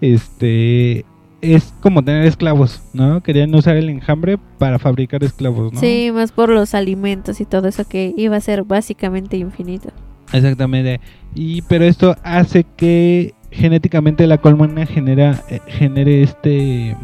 [0.00, 1.04] este,
[1.40, 3.22] es como tener esclavos, ¿no?
[3.22, 5.80] Querían usar el enjambre para fabricar esclavos, ¿no?
[5.80, 9.90] Sí, más por los alimentos y todo eso que iba a ser básicamente infinito.
[10.32, 11.00] Exactamente.
[11.34, 16.96] Y pero esto hace que genéticamente la colmena genera eh, genere este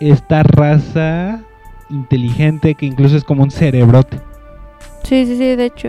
[0.00, 1.40] esta raza
[1.90, 4.18] inteligente que incluso es como un cerebrote.
[5.04, 5.88] Sí, sí, sí, de hecho.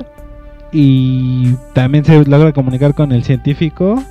[0.71, 4.01] y también se logra comunicar con el científico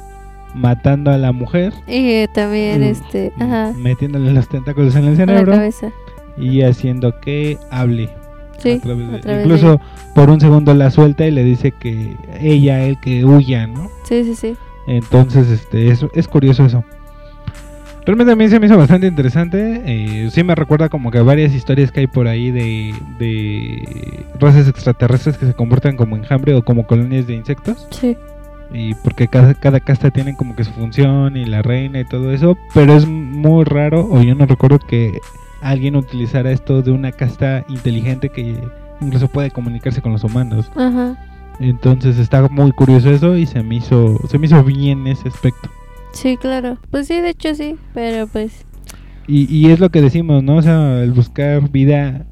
[0.55, 1.73] matando a la mujer.
[1.87, 5.57] Y eh, también Mm, este, ajá, metiéndole los tentáculos en el cerebro
[6.37, 8.11] y haciendo que hable
[8.59, 9.81] Sí, a de- de- incluso
[10.17, 14.25] por un segundo la suelta y le dice que ella el que huya no Sí,
[14.25, 14.57] sí, sí.
[14.89, 16.83] Entonces, este, es, es curioso eso.
[18.09, 19.83] Realmente a mí se me hizo bastante interesante.
[19.85, 24.67] eh, sí me recuerda como que varias historias que hay por ahí de, de razas
[24.67, 27.87] extraterrestres que se comportan como enjambre o como colonias de insectos.
[27.91, 28.17] Sí.
[28.73, 32.33] Y porque cada, cada casta tiene como que su función y la reina y todo
[32.33, 32.57] eso.
[32.73, 35.19] Pero es muy raro, o yo no recuerdo que
[35.61, 38.57] alguien utilizara esto de una casta inteligente que
[39.03, 40.71] incluso puede comunicarse con los humanos.
[40.77, 41.15] Ajá.
[41.61, 45.69] Entonces está muy curioso eso y se me hizo, se me hizo bien ese aspecto.
[46.13, 46.79] Sí, claro.
[46.91, 48.67] Pues sí, de hecho sí, pero pues
[49.27, 50.57] Y, y es lo que decimos, ¿no?
[50.57, 52.27] O sea, el buscar vida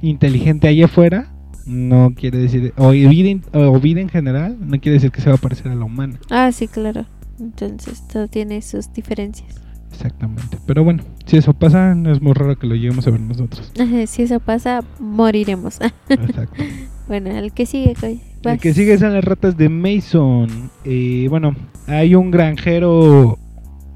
[0.00, 1.32] inteligente allá afuera
[1.66, 5.36] no quiere decir, o vida, o vida en general, no quiere decir que se va
[5.36, 6.18] a parecer a la humana.
[6.30, 7.06] Ah, sí, claro.
[7.38, 9.60] Entonces, todo tiene sus diferencias.
[9.92, 10.58] Exactamente.
[10.66, 13.72] Pero bueno, si eso pasa, no es muy raro que lo lleguemos a ver nosotros.
[14.06, 15.80] si eso pasa, moriremos.
[16.08, 16.62] Exacto.
[17.08, 18.20] bueno, el que sigue, Coy.
[18.44, 20.70] El que sigue son las ratas de Mason.
[20.84, 21.54] Eh, bueno,
[21.86, 23.38] hay un granjero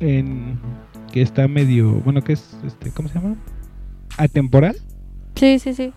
[0.01, 0.59] en
[1.13, 3.37] que está medio, bueno, que es, este, ¿cómo se llama?
[4.19, 4.77] Atemporal.
[5.37, 5.93] Sí, sí, sí.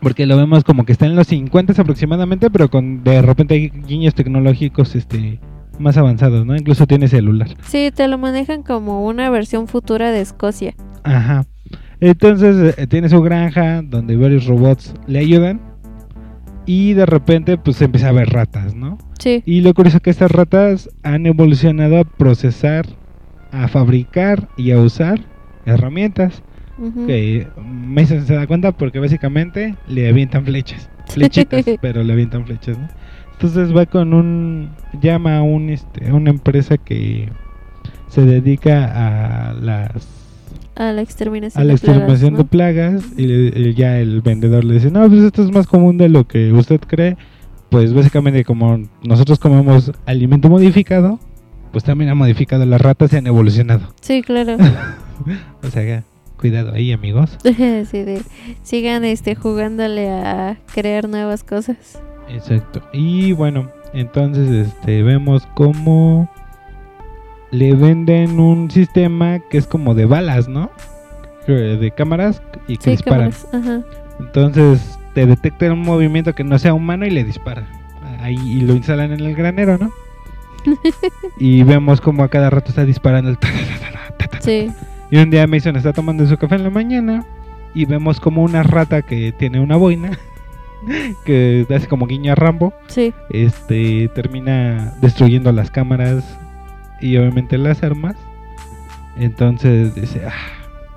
[0.00, 3.68] Porque lo vemos como que está en los 50 aproximadamente, pero con de repente hay
[3.68, 5.40] guiños tecnológicos este
[5.78, 6.56] más avanzados, ¿no?
[6.56, 7.48] Incluso tiene celular.
[7.62, 10.74] Sí, te lo manejan como una versión futura de Escocia.
[11.02, 11.46] Ajá.
[12.00, 15.60] Entonces eh, tiene su granja donde varios robots le ayudan
[16.66, 18.98] y de repente pues empieza a ver ratas, ¿no?
[19.18, 19.42] Sí.
[19.46, 22.86] Y lo curioso es que estas ratas han evolucionado a procesar,
[23.52, 25.20] a fabricar y a usar
[25.64, 26.42] herramientas
[27.06, 32.78] que Mason se da cuenta porque básicamente le avientan flechas, flechitas, pero le avientan flechas,
[32.78, 32.88] ¿no?
[33.38, 34.70] Entonces va con un
[35.00, 37.28] llama a un este una empresa que
[38.08, 40.08] se dedica a las
[40.74, 42.38] A la exterminación a la de plagas, exterminación ¿no?
[42.38, 45.66] de plagas y le- y ya el vendedor le dice, "No, pues esto es más
[45.66, 47.16] común de lo que usted cree."
[47.70, 51.18] Pues básicamente como nosotros comemos alimento modificado,
[51.72, 53.92] pues también han modificado las ratas y han evolucionado.
[54.00, 54.56] Sí, claro.
[55.62, 56.04] O sea,
[56.38, 57.36] cuidado ahí, amigos.
[57.44, 57.52] sí,
[58.02, 58.20] de,
[58.62, 61.98] sigan este jugándole a crear nuevas cosas.
[62.28, 62.80] Exacto.
[62.92, 66.30] Y bueno, entonces este vemos cómo
[67.50, 70.70] le venden un sistema que es como de balas, ¿no?
[71.46, 73.30] De cámaras y que Sí, disparan.
[73.30, 73.48] cámaras.
[73.54, 73.82] Ajá.
[74.18, 77.66] Entonces te detectan un movimiento que no sea humano y le disparan.
[78.20, 79.90] Ahí y lo instalan en el granero, ¿no?
[81.38, 83.38] y vemos como a cada rato está disparando el...
[84.40, 84.70] Sí.
[85.10, 87.24] Y un día Mason está tomando su café en la mañana
[87.74, 90.18] y vemos como una rata que tiene una boina
[91.24, 93.12] que hace como guiño a Rambo, Sí.
[93.30, 96.24] este termina destruyendo las cámaras
[97.00, 98.16] y obviamente las armas.
[99.18, 100.32] Entonces dice, ah,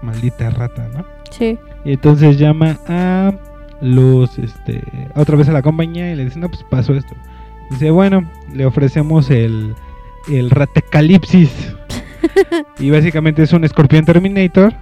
[0.01, 1.05] maldita rata, ¿no?
[1.31, 1.57] Sí.
[1.85, 3.33] Y entonces llama a
[3.81, 4.83] los, este,
[5.15, 7.15] otra vez a la compañía y le dice, no, pues pasó esto.
[7.69, 9.73] Dice, bueno, le ofrecemos el,
[10.29, 11.75] el Ratecalipsis.
[12.79, 14.73] y básicamente es un escorpión Terminator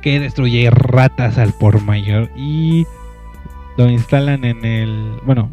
[0.00, 2.86] que destruye ratas al por mayor y
[3.76, 5.50] lo instalan en el, bueno,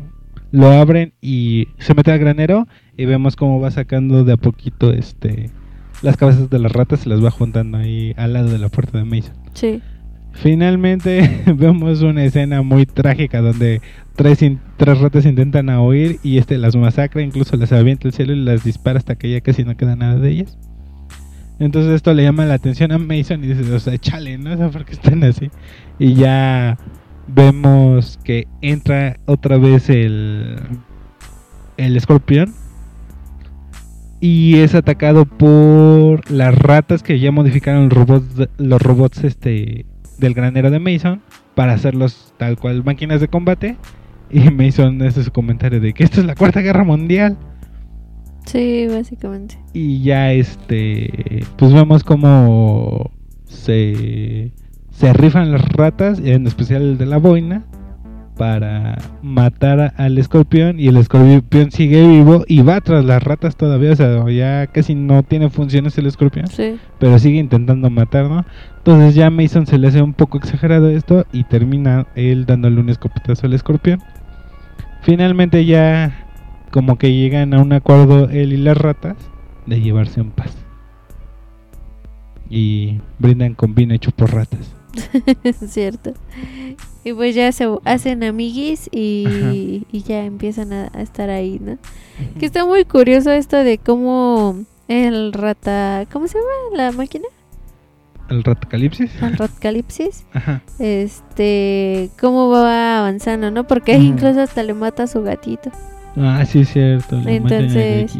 [0.51, 2.67] lo abren y se mete al granero
[2.97, 5.49] y vemos cómo va sacando de a poquito, este,
[6.01, 8.97] las cabezas de las ratas se las va juntando ahí al lado de la puerta
[8.97, 9.35] de Mason.
[9.53, 9.81] Sí.
[10.33, 13.81] Finalmente vemos una escena muy trágica donde
[14.15, 18.13] tres, in- tres ratas intentan a huir y este las masacra, incluso las avienta al
[18.13, 20.57] cielo y las dispara hasta que ya casi no queda nada de ellas.
[21.59, 24.53] Entonces esto le llama la atención a Mason y dice, o sea, chale, ¿no?
[24.53, 25.49] O sea, ¿por qué están así?
[25.97, 26.77] Y ya
[27.33, 30.57] vemos que entra otra vez el,
[31.77, 32.53] el escorpión
[34.21, 39.85] y es atacado por las ratas que ya modificaron los robots, los robots este
[40.17, 41.21] del granero de Mason
[41.55, 43.77] para hacerlos tal cual máquinas de combate.
[44.31, 47.35] Y Mason hace su comentario de que esto es la cuarta guerra mundial.
[48.45, 49.57] Sí, básicamente.
[49.73, 53.09] Y ya este pues vemos como
[53.45, 54.51] se
[54.99, 57.63] se rifan las ratas, en especial el de la boina,
[58.35, 63.93] para matar al escorpión y el escorpión sigue vivo y va tras las ratas todavía,
[63.93, 66.77] o sea, ya casi no tiene funciones el escorpión, Sí.
[66.99, 68.43] pero sigue intentando matar, ¿no?
[68.79, 72.81] Entonces ya a Mason se le hace un poco exagerado esto y termina él dándole
[72.81, 73.99] un escopetazo al escorpión.
[75.01, 76.25] Finalmente ya
[76.71, 79.15] como que llegan a un acuerdo él y las ratas
[79.65, 80.57] de llevarse en paz.
[82.49, 84.75] Y brindan con vino hecho por ratas.
[85.43, 86.13] es cierto.
[87.03, 91.77] Y pues ya se hacen amiguis y, y ya empiezan a, a estar ahí, ¿no?
[92.39, 96.05] Que está muy curioso esto de cómo el rata...
[96.11, 97.25] ¿Cómo se llama la máquina?
[98.29, 99.11] El ratacalipsis.
[99.21, 100.25] El ratcalipsis.
[100.33, 100.61] Ajá.
[100.79, 102.09] Este...
[102.19, 103.65] Cómo va avanzando, ¿no?
[103.65, 105.71] Porque incluso hasta le mata a su gatito.
[106.17, 107.15] Ah, sí, es cierto.
[107.17, 108.17] le Entonces.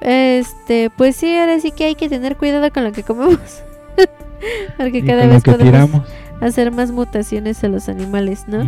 [0.00, 0.90] Este...
[0.96, 3.62] Pues sí, ahora sí que hay que tener cuidado con lo que comemos.
[4.76, 6.02] Porque Y cada vez podemos tiramos.
[6.40, 8.64] hacer más mutaciones a los animales, ¿no?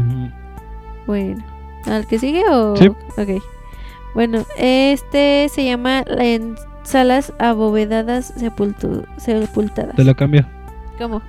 [1.07, 1.43] Bueno,
[1.87, 2.77] ¿al que sigue o...?
[2.77, 2.89] Sí.
[2.89, 3.43] Ok.
[4.15, 9.95] Bueno, este se llama en salas abovedadas sepultu- sepultadas.
[9.97, 10.45] Te lo cambio.
[10.99, 11.23] ¿Cómo?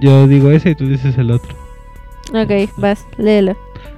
[0.00, 1.54] Yo digo ese y tú dices el otro.
[2.32, 3.56] Ok, vas, léelo.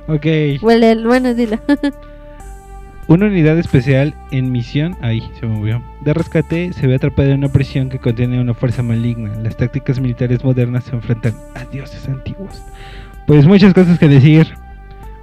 [0.08, 0.26] Ok.
[0.62, 1.58] Bueno, bueno, dilo.
[3.06, 7.48] Una unidad especial en misión, ahí se movió, de rescate se ve atrapada en una
[7.52, 9.34] prisión que contiene una fuerza maligna.
[9.42, 12.62] Las tácticas militares modernas se enfrentan a dioses antiguos.
[13.26, 14.46] Pues muchas cosas que decir.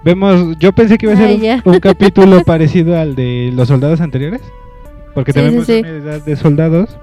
[0.03, 4.01] Vemos, yo pensé que iba a ser Ay, un, capítulo parecido al de los soldados
[4.01, 4.41] anteriores,
[5.13, 5.79] porque Sí, tenemos sí, sí.
[5.82, 6.97] una unidad de soldados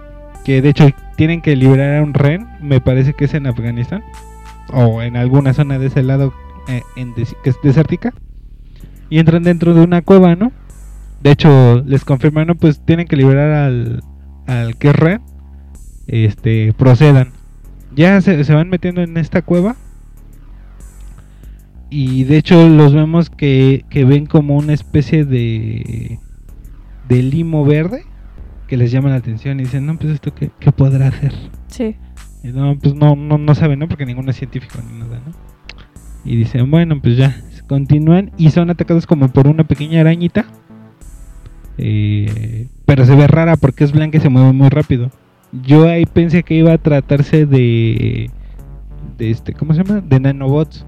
[0.44, 4.02] que de hecho tienen que liberar a un ren, me parece que es en Afganistán
[4.72, 6.32] o en alguna zona de ese lado
[6.68, 8.12] eh, en des- que es desértica
[9.10, 10.50] y entran dentro de una cueva, ¿no?
[11.22, 12.54] De hecho, les confirman, ¿no?
[12.54, 14.02] Pues tienen que liberar al,
[14.46, 15.22] al que es Ren.
[16.06, 17.32] Este, procedan.
[17.94, 19.76] Ya se, se van metiendo en esta cueva.
[21.90, 26.18] Y de hecho los vemos que, que ven como una especie de,
[27.08, 28.04] de limo verde
[28.66, 31.32] que les llama la atención y dicen, no, pues esto qué, qué podrá hacer.
[31.68, 31.96] Sí.
[32.44, 33.88] Y no, pues no, no, no saben, ¿no?
[33.88, 35.32] Porque ninguno es científico ni nada, ¿no?
[36.24, 40.44] Y dicen, bueno, pues ya, continúan y son atacados como por una pequeña arañita.
[41.78, 45.10] Eh, pero se ve rara porque es blanca y se mueve muy rápido.
[45.64, 48.30] Yo ahí pensé que iba a tratarse de,
[49.16, 50.00] de este, ¿cómo se llama?
[50.00, 50.84] De nanobots.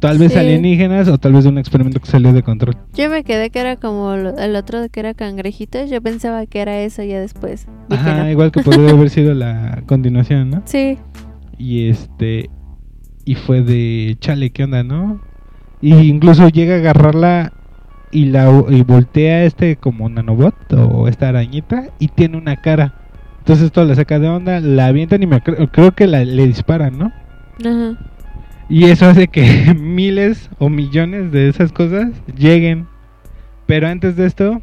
[0.00, 0.38] Tal vez Sí.
[0.38, 2.76] alienígenas o tal vez de un experimento que salió de control.
[2.92, 5.88] Yo me quedé que era como el otro que era cangrejitos.
[5.88, 7.66] Yo pensaba que era eso ya después.
[7.88, 8.30] Ajá, no.
[8.30, 10.62] igual que podría haber sido la continuación, ¿no?
[10.66, 10.98] Sí,
[11.56, 12.50] Y este.
[13.24, 15.22] Y fue de chale, ¿qué onda, no?
[15.80, 17.52] Y incluso llega a agarrarla
[18.14, 22.94] y la y voltea este como nanobot o esta arañita y tiene una cara.
[23.40, 26.46] Entonces esto la saca de onda, la avientan y me cre- creo que la, le
[26.46, 27.12] disparan, ¿no?
[27.60, 27.98] ajá.
[28.70, 32.08] Y eso hace que miles o millones de esas cosas
[32.38, 32.86] lleguen.
[33.66, 34.62] Pero antes de esto,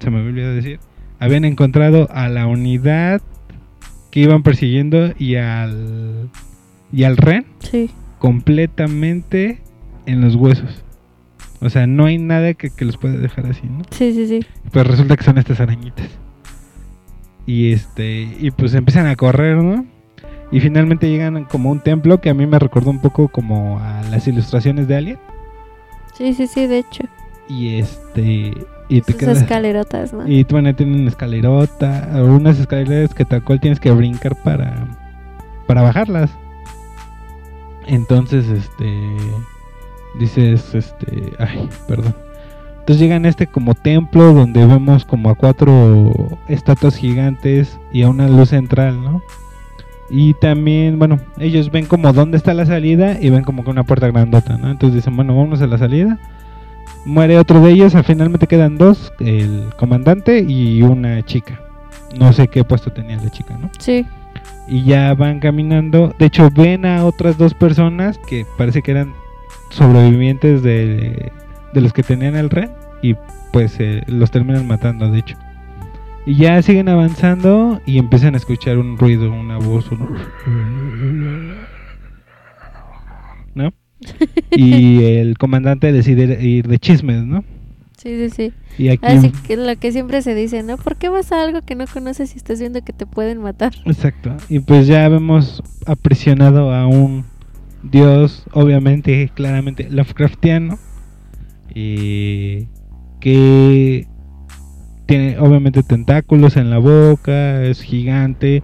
[0.00, 0.80] se me olvidó decir,
[1.18, 3.20] habían encontrado a la unidad
[4.10, 6.30] que iban persiguiendo y al
[6.92, 7.90] y al ren Sí.
[8.18, 9.60] completamente
[10.06, 10.81] en los huesos.
[11.62, 13.82] O sea, no hay nada que, que los pueda dejar así, ¿no?
[13.90, 14.40] Sí, sí, sí.
[14.72, 16.08] Pues resulta que son estas arañitas.
[17.46, 19.84] Y este, y pues empiezan a correr, ¿no?
[20.50, 23.78] Y finalmente llegan como a un templo que a mí me recordó un poco como
[23.78, 25.18] a las ilustraciones de Alien.
[26.14, 27.04] Sí, sí, sí, de hecho.
[27.48, 28.52] Y este,
[28.88, 29.38] y te Sus quedas.
[29.38, 30.28] escalerotas, ¿no?
[30.28, 34.86] Y bueno, tienen una escalerota, unas escaleras que tal cual tienes que brincar para,
[35.66, 36.30] para bajarlas.
[37.86, 39.16] Entonces, este,
[40.18, 42.14] dices, este, ay, perdón.
[42.80, 46.12] Entonces llegan a este como templo donde vemos como a cuatro
[46.48, 49.22] estatuas gigantes y a una luz central, ¿no?
[50.10, 53.84] Y también, bueno, ellos ven como dónde está la salida y ven como que una
[53.84, 54.70] puerta grandota, ¿no?
[54.70, 56.18] Entonces dicen, bueno, vamos a la salida.
[57.04, 61.60] Muere otro de ellos, al finalmente quedan dos, el comandante y una chica.
[62.18, 63.70] No sé qué puesto tenía la chica, ¿no?
[63.78, 64.04] Sí.
[64.66, 66.14] Y ya van caminando.
[66.18, 69.14] De hecho, ven a otras dos personas que parece que eran
[69.72, 71.32] sobrevivientes de,
[71.72, 72.70] de los que tenían el ren.
[73.02, 73.16] Y
[73.52, 75.36] pues eh, los terminan matando, de hecho.
[76.24, 79.90] Y ya siguen avanzando y empiezan a escuchar un ruido, una voz.
[79.90, 80.16] un-
[83.54, 83.72] ¿No?
[84.50, 87.44] y el comandante decide ir de chismes, ¿no?
[87.96, 88.52] Sí, sí, sí.
[88.82, 89.04] Y aquí...
[89.06, 90.76] Así que lo que siempre se dice, ¿no?
[90.76, 93.72] ¿Por qué vas a algo que no conoces y estás viendo que te pueden matar?
[93.84, 94.34] Exacto.
[94.48, 97.24] Y pues ya vemos aprisionado a un
[97.82, 100.78] dios, obviamente, claramente Lovecraftiano.
[101.74, 102.68] Y
[103.20, 104.06] que
[105.06, 108.62] tiene obviamente tentáculos en la boca, es gigante.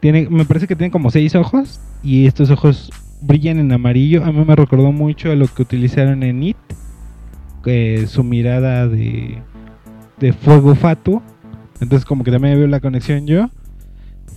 [0.00, 1.80] Tiene, me parece que tiene como seis ojos.
[2.02, 2.90] Y estos ojos
[3.22, 4.24] brillan en amarillo.
[4.24, 6.56] A mí me recordó mucho a lo que utilizaron en It.
[8.06, 9.42] Su mirada de,
[10.20, 11.22] de fuego fatuo.
[11.80, 13.50] Entonces como que también veo la conexión yo.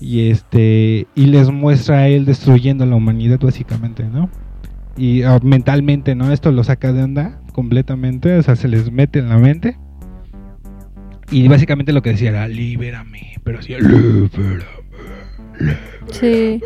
[0.01, 1.07] Y este.
[1.15, 4.29] Y les muestra a él destruyendo la humanidad básicamente, ¿no?
[4.97, 6.31] Y ah, mentalmente, ¿no?
[6.31, 8.37] Esto lo saca de onda completamente.
[8.37, 9.77] O sea, se les mete en la mente.
[11.31, 13.35] Y básicamente lo que decía era, libérame.
[13.43, 14.29] Pero sí, libérame.
[16.11, 16.61] Sí.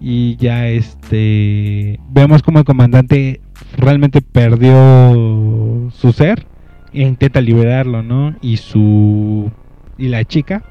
[0.00, 2.00] Y ya este.
[2.10, 3.40] Vemos como el comandante
[3.76, 6.46] realmente perdió su ser.
[6.92, 8.36] E intenta liberarlo, ¿no?
[8.40, 9.50] Y su.
[9.98, 10.64] Y la chica.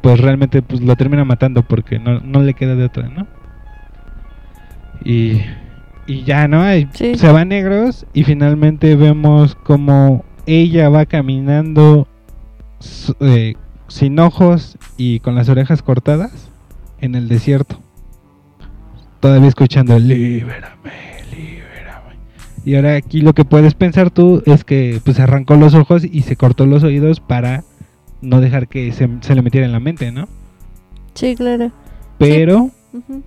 [0.00, 3.26] Pues realmente pues, lo termina matando porque no, no le queda de otra, ¿no?
[5.04, 5.40] Y.
[6.06, 6.74] Y ya, ¿no?
[6.74, 7.16] Y Sí.
[7.16, 8.06] Se van negros.
[8.14, 12.08] Y finalmente vemos como ella va caminando.
[13.20, 13.54] eh,
[13.88, 16.50] sin ojos y con las orejas cortadas.
[17.00, 17.78] En el desierto
[19.20, 20.92] todavía escuchando libérame,
[21.30, 22.16] libérame.
[22.64, 26.22] Y ahora aquí lo que puedes pensar tú es que pues arrancó los ojos y
[26.22, 27.64] se cortó los oídos para
[28.20, 30.28] no dejar que se, se le metiera en la mente, ¿no?
[31.14, 31.70] Sí, claro.
[32.18, 33.22] Pero Ujú.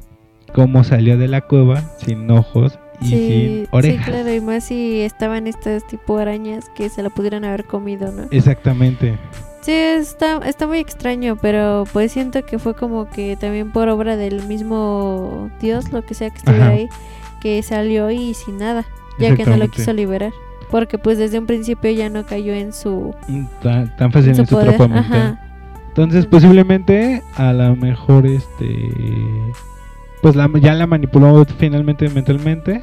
[0.53, 4.05] como salió de la cueva sin ojos y Sí, sin orejas.
[4.05, 8.11] sí, claro, y más si estaban estas tipo arañas que se la pudieran haber comido,
[8.11, 8.23] ¿no?
[8.31, 9.17] Exactamente.
[9.61, 14.17] Sí, está, está muy extraño, pero pues siento que fue como que también por obra
[14.17, 16.73] del mismo Dios, lo que sea que estuviera Ajá.
[16.75, 16.89] ahí,
[17.41, 18.85] que salió y sin nada,
[19.19, 20.33] ya que no lo quiso liberar.
[20.71, 24.35] Porque pues desde un principio ya no cayó en su, Mm, Tan, tan fácil en
[24.35, 24.97] su en su poder.
[24.97, 25.39] Ajá.
[25.89, 28.89] Entonces, posiblemente, a lo mejor, este.
[30.21, 32.81] Pues la, ya la manipuló finalmente mentalmente.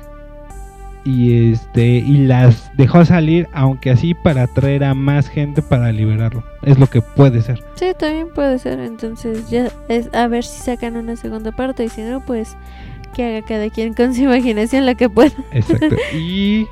[1.05, 1.87] Y este.
[1.87, 6.45] Y las dejó salir, aunque así para atraer a más gente para liberarlo.
[6.63, 7.65] Es lo que puede ser.
[7.77, 8.79] Sí, también puede ser.
[8.79, 12.59] Entonces ya es a ver si sacan una segunda parte y si no, pues
[13.15, 15.33] que haga cada quien con su imaginación lo que pueda.
[15.53, 15.97] Exacto.
[16.15, 16.67] y.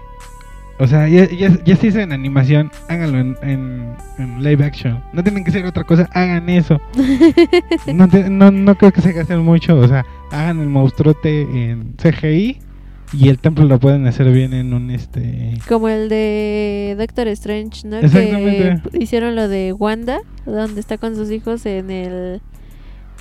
[0.79, 5.03] O sea, ya, ya, ya se hizo en animación, háganlo en, en, en live action.
[5.15, 6.79] No tienen que ser otra cosa, hagan eso.
[7.95, 9.79] No, te- no, no creo que se gasten mucho.
[9.79, 12.59] O sea, hagan el monstruote en CGI
[13.13, 15.55] y el templo lo pueden hacer bien en un este.
[15.69, 18.01] Como el de Doctor Strange, ¿no?
[18.01, 18.83] Que Exactamente.
[18.91, 22.43] p- hicieron lo de Wanda, donde está con sus hijos en el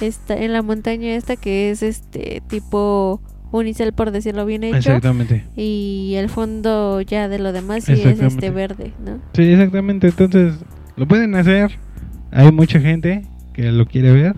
[0.01, 3.21] esta, en la montaña esta que es este tipo
[3.57, 5.43] unicel por decirlo bien hecho Exactamente.
[5.55, 9.19] y el fondo ya de lo demás sí es este verde, ¿no?
[9.33, 10.07] Sí, exactamente.
[10.07, 10.55] Entonces,
[10.95, 11.77] lo pueden hacer.
[12.31, 14.35] Hay mucha gente que lo quiere ver.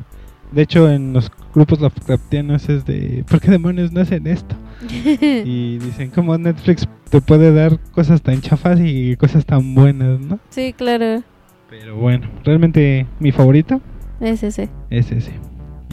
[0.52, 3.26] De hecho, en los grupos Lovecraftianos es de.
[3.30, 4.56] ¿Por qué demonios no hacen esto?
[4.90, 10.40] Y dicen, como Netflix te puede dar cosas tan chafas y cosas tan buenas, ¿no?
[10.50, 11.24] sí, claro,
[11.70, 13.82] Pero bueno, realmente mi favorito
[14.22, 14.70] es ese.
[14.90, 15.32] es ese.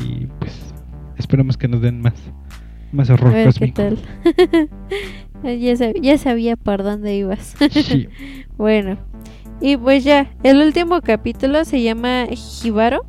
[0.04, 0.74] Y pues,
[1.16, 2.14] esperemos que nos den más.
[2.94, 3.98] Más A horror qué tal.
[5.42, 7.54] ya, sab- ya sabía por dónde ibas.
[7.70, 8.08] Sí.
[8.56, 8.98] Bueno,
[9.60, 12.26] y pues ya, el último capítulo se llama
[12.62, 13.04] Hibaro.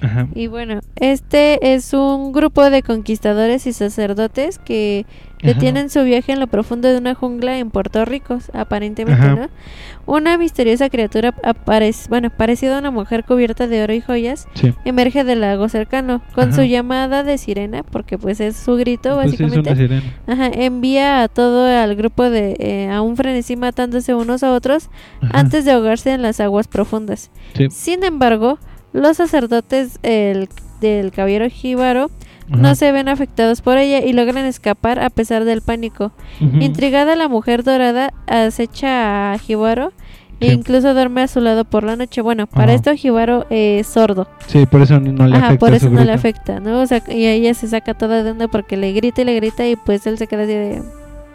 [0.00, 0.28] Ajá.
[0.34, 5.06] Y bueno, este es un grupo de conquistadores y sacerdotes que
[5.38, 5.48] Ajá.
[5.54, 9.34] detienen su viaje en lo profundo de una jungla en Puerto Rico, aparentemente, Ajá.
[9.36, 9.48] ¿no?
[10.06, 14.72] Una misteriosa criatura aparece, bueno, parecida a una mujer cubierta de oro y joyas, Sí.
[14.84, 19.30] emerge del lago cercano con su llamada de sirena, porque pues es su grito Pues
[19.32, 19.76] sí, es básicamente.
[19.76, 20.02] sirena.
[20.26, 24.90] Ajá, envía a todo al grupo de eh, a un frenesí matándose unos a otros
[25.32, 27.30] antes de ahogarse en las aguas profundas.
[27.54, 27.68] Sí.
[27.70, 28.58] Sin embargo,
[28.96, 30.48] los sacerdotes el-
[30.80, 32.10] del caballero Jíbaro
[32.50, 32.56] Ajá.
[32.62, 36.12] no se ven afectados por ella y logran escapar a pesar del pánico.
[36.40, 39.92] Intrigada, la mujer dorada acecha a Jíbaro
[40.38, 42.20] e incluso duerme a su lado por la noche.
[42.20, 44.28] Bueno, para esto Jíbaro es sordo.
[44.48, 46.82] Sí, por eso no le Ajá, afecta por eso no le afecta, ¿no?
[46.82, 49.66] O sea, y ella se saca toda de onda porque le grita y le grita
[49.66, 50.82] y pues él se queda así de...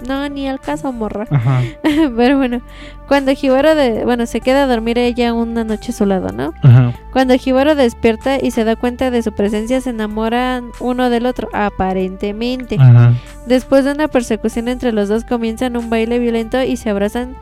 [0.08, 1.26] No, ni al caso, morra.
[1.30, 1.62] Ajá.
[2.16, 2.62] Pero bueno,
[3.08, 6.54] cuando Jibaro de, bueno, se queda a dormir ella una noche a su lado, ¿no?
[6.64, 6.94] Ajá.
[7.14, 11.50] Cuando Jibaro despierta y se da cuenta de su presencia, se enamoran uno del otro,
[11.54, 12.78] aparentemente.
[12.80, 13.14] Ajá.
[13.46, 17.36] Después de una persecución entre los dos, comienzan un baile violento y se abrazan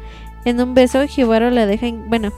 [0.46, 1.06] en un beso.
[1.08, 2.32] Jibaro la deja, en- bueno,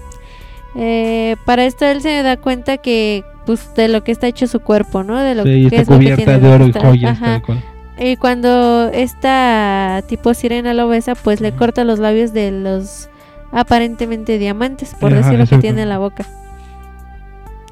[0.75, 4.59] eh, para esto él se da cuenta que, pues, de lo que está hecho su
[4.59, 5.17] cuerpo, ¿no?
[5.19, 7.25] De lo Sí, que está es lo que cubierta tiene de oro y joyas, ajá.
[7.25, 7.63] tal cual.
[8.03, 13.09] Y cuando esta tipo sirena lo besa, pues le corta los labios de los
[13.51, 16.25] aparentemente diamantes, por Ajá, decir lo que tiene en la boca.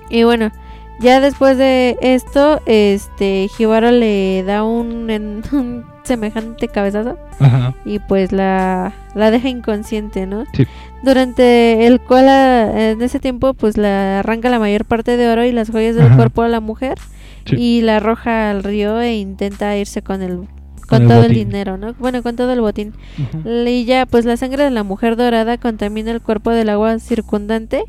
[0.10, 0.52] Y bueno,
[1.00, 7.74] ya después de esto, este Jibaro le da un, en- un semejante cabezazo Ajá.
[7.86, 10.44] y pues la, la deja inconsciente, ¿no?
[10.54, 10.68] Sí.
[11.02, 15.44] Durante el cual a- en ese tiempo pues le arranca la mayor parte de oro
[15.46, 16.16] y las joyas del Ajá.
[16.18, 16.98] cuerpo a la mujer
[17.50, 17.56] Sí.
[17.58, 20.48] y la arroja al río e intenta irse con el
[20.88, 21.94] Con todo el dinero, ¿no?
[22.00, 22.94] Bueno, con todo el botín.
[23.46, 27.84] Y ya pues la sangre de la mujer dorada contamina el cuerpo del agua circundante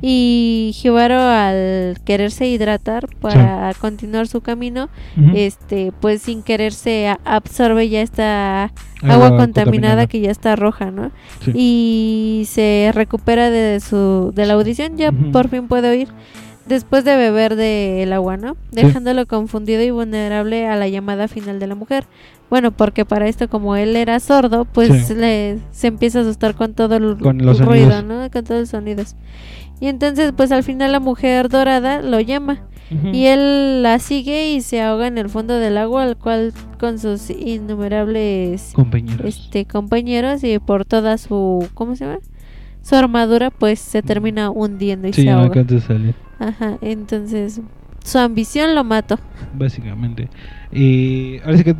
[0.00, 4.88] y Jibaro al quererse hidratar para continuar su camino,
[5.34, 8.70] este pues sin querer se absorbe ya esta
[9.02, 11.10] agua, contaminada, que ya está roja, ¿no?
[11.44, 11.50] Sí.
[11.52, 16.08] Y se recupera de su de la audición, ya por fin puede oír
[16.66, 18.54] después de beber del agua, ¿no?
[18.72, 18.82] Sí.
[18.82, 22.04] Dejándolo confundido y vulnerable a la llamada final de la mujer.
[22.50, 25.14] Bueno, porque para esto como él era sordo, pues Sí.
[25.14, 28.02] le, se empieza a asustar con todo el Con los ruido.
[28.02, 28.30] ¿no?
[28.30, 29.16] Con todos los sonidos.
[29.80, 32.60] Y entonces pues al final la mujer dorada lo llama
[33.12, 37.00] y él la sigue y se ahoga en el fondo del agua, al cual con
[37.00, 39.26] sus innumerables Compañeros.
[39.26, 42.18] este compañeros y por toda su ¿cómo se llama?
[42.82, 45.50] su armadura pues se termina hundiendo y Sí, se ya no
[46.38, 47.60] Ajá, entonces
[48.04, 49.18] su ambición lo mató.
[49.54, 50.28] Básicamente.
[50.72, 51.74] Y ahora sí que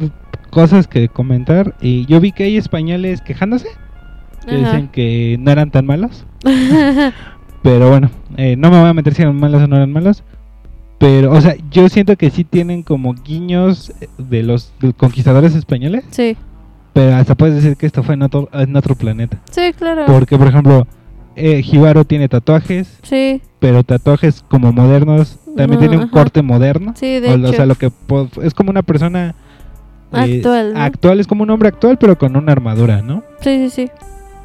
[0.51, 1.75] cosas que comentar.
[1.81, 3.69] Y yo vi que hay españoles quejándose.
[4.49, 4.59] Que Ajá.
[4.73, 6.25] dicen que no eran tan malos.
[7.63, 10.23] Pero bueno, eh, no me voy a meter si eran malos o no eran malos.
[10.99, 16.05] Pero, o sea, yo siento que sí tienen como guiños eh, de los conquistadores españoles.
[16.11, 16.37] sí,
[16.95, 19.39] Pero hasta puedes decir que esto fue en otro, en otro planeta.
[19.51, 20.05] sí, claro.
[20.07, 20.87] Porque, por ejemplo,
[21.35, 22.99] eh, Jibaro tiene tatuajes.
[23.03, 25.41] Sí, Pero tatuajes como modernos.
[25.57, 26.13] También No, tiene un ajá.
[26.13, 26.93] corte moderno.
[26.97, 27.49] sí, de O, hecho.
[27.49, 29.35] o sea, lo que po- es como una persona
[30.13, 30.81] eh, Actual, ¿no?
[30.81, 33.25] actual, es como un hombre actual, pero con una armadura, ¿no?
[33.41, 33.91] sí, sí, sí.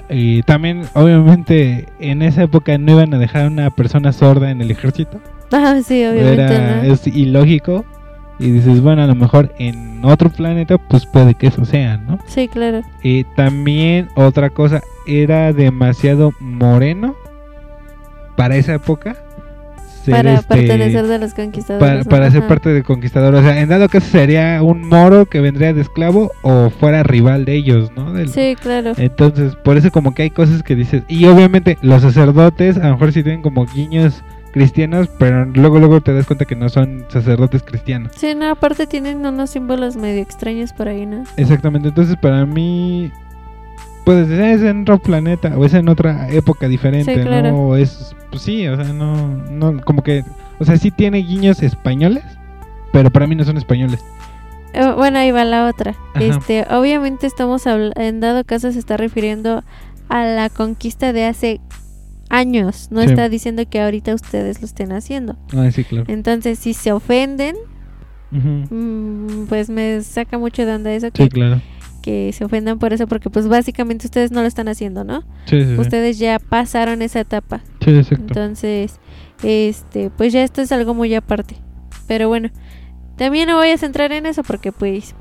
[0.09, 4.59] Y también, obviamente, en esa época no iban a dejar a una persona sorda en
[4.61, 5.19] el ejército.
[5.51, 6.81] Ah, sí, obviamente, Era, ¿no?
[6.93, 7.85] es ilógico.
[8.39, 12.17] Y dices, bueno, a lo mejor en otro planeta, pues puede que eso sea, ¿no?
[12.25, 12.81] Sí, claro.
[13.03, 17.13] Y también otra cosa, era demasiado moreno
[18.41, 19.15] para esa época.
[20.03, 21.79] ser, Para este, pertenecer de los conquistadores.
[21.87, 22.09] para, ¿no?
[22.09, 22.47] para ser Ajá.
[22.47, 23.35] parte del conquistador.
[23.35, 27.45] O sea, en dado caso sería un moro que vendría de esclavo o fuera rival
[27.45, 28.11] de ellos, ¿no?
[28.11, 28.93] Del- Sí, claro.
[28.97, 31.03] Entonces, por eso como que hay cosas que dices.
[31.07, 34.23] Y obviamente los sacerdotes a lo mejor sí tienen como guiños
[34.53, 38.11] cristianos, pero luego luego te das cuenta que no son sacerdotes cristianos.
[38.17, 41.23] Sí, no, aparte tienen unos símbolos medio extraños por ahí, ¿no?
[41.37, 43.11] Exactamente, entonces para mí
[44.05, 47.51] decir es en otro planeta o es en otra época diferente, Sí, claro.
[47.51, 47.75] ¿no?
[47.75, 50.23] Es pues sí, o sea, no no como que
[50.59, 52.23] o sea, sí tiene guiños españoles,
[52.93, 53.99] pero para mí no son españoles.
[54.73, 55.95] Eh, bueno, ahí va la otra.
[56.13, 56.23] Ajá.
[56.23, 59.63] Este, obviamente estamos en dado caso se está refiriendo
[60.07, 61.59] a la conquista de hace
[62.29, 62.87] años.
[62.91, 63.07] No Sí.
[63.07, 65.35] está diciendo que ahorita ustedes lo estén haciendo.
[65.55, 66.05] Ah, sí, claro.
[66.07, 67.55] Entonces, si se ofenden,
[68.31, 71.61] mm, pues me saca mucho de onda eso que, Sí, claro.
[72.01, 75.23] Que se ofendan por eso, porque pues básicamente ustedes no lo están haciendo, ¿no?
[75.45, 75.77] Sí, sí.
[75.77, 77.61] Ustedes ya pasaron esa etapa.
[77.83, 78.25] Sí, exacto.
[78.27, 78.99] Entonces,
[79.43, 81.55] este, pues ya esto es algo muy aparte.
[82.07, 82.49] Pero bueno,
[83.17, 85.15] también no voy a centrar en eso porque pues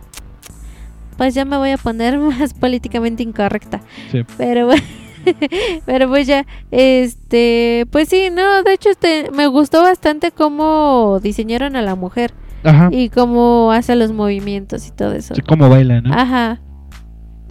[1.17, 3.83] pues ya me voy a poner más políticamente incorrecta.
[4.11, 4.25] Sí.
[4.39, 4.83] Pero bueno,
[5.87, 11.77] Pero pues ya, este, pues sí, no, de hecho este, me gustó bastante cómo diseñaron
[11.77, 12.33] a la mujer
[12.65, 12.89] Ajá.
[12.91, 15.35] y cómo hace los movimientos y todo eso.
[15.35, 16.13] Sí, cómo baila, ¿no?
[16.13, 16.61] Ajá.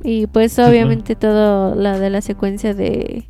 [0.04, 3.30] Y pues obviamente todo la de la secuencia de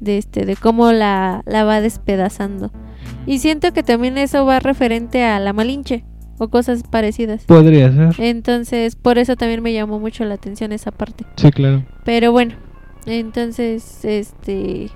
[0.00, 2.70] de este de cómo la, la va despedazando.
[3.26, 6.04] Y siento que también eso va referente a la Malinche
[6.38, 7.44] o cosas parecidas.
[7.44, 8.14] Podría ser.
[8.24, 11.24] Entonces, por eso también me llamó mucho la atención esa parte.
[11.36, 11.84] Sí, claro.
[12.04, 12.54] Pero bueno,
[13.06, 14.90] entonces este